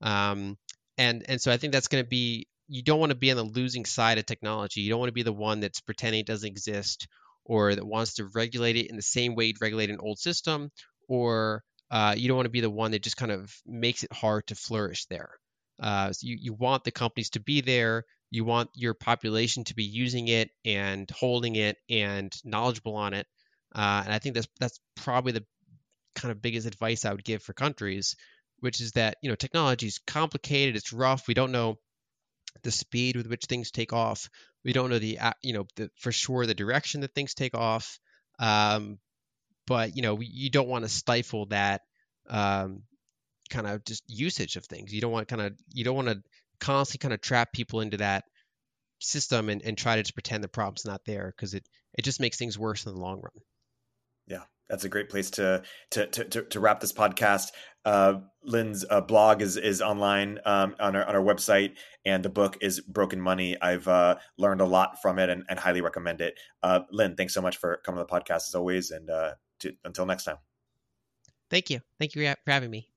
[0.00, 0.58] Um,
[0.98, 3.36] and and so I think that's going to be you don't want to be on
[3.36, 4.80] the losing side of technology.
[4.80, 7.06] You don't want to be the one that's pretending it doesn't exist
[7.44, 10.72] or that wants to regulate it in the same way you'd regulate an old system,
[11.06, 11.62] or
[11.92, 14.44] uh, you don't want to be the one that just kind of makes it hard
[14.48, 15.30] to flourish there.
[15.80, 18.04] Uh, so you, you want the companies to be there.
[18.30, 23.26] You want your population to be using it and holding it and knowledgeable on it.
[23.74, 25.44] Uh, and I think that's that's probably the
[26.14, 28.16] kind of biggest advice I would give for countries,
[28.60, 31.28] which is that you know technology is complicated, it's rough.
[31.28, 31.78] We don't know
[32.62, 34.28] the speed with which things take off.
[34.64, 37.98] We don't know the you know the, for sure the direction that things take off.
[38.38, 38.98] Um,
[39.66, 41.82] but you know you don't want to stifle that
[42.28, 42.82] um,
[43.48, 44.92] kind of just usage of things.
[44.92, 46.22] You don't want kind of you don't want to
[46.60, 48.24] constantly kind of trap people into that
[48.98, 52.20] system and, and try to just pretend the problem's not there because it it just
[52.20, 53.42] makes things worse in the long run.
[54.26, 57.48] Yeah, that's a great place to to to, to wrap this podcast.
[57.84, 62.28] Uh, Lyn's uh, blog is is online um, on our on our website, and the
[62.28, 63.56] book is Broken Money.
[63.60, 66.38] I've uh, learned a lot from it, and, and highly recommend it.
[66.62, 69.72] Uh, Lin, thanks so much for coming on the podcast as always, and uh, to,
[69.84, 70.38] until next time.
[71.48, 71.80] Thank you.
[71.98, 72.88] Thank you for having me.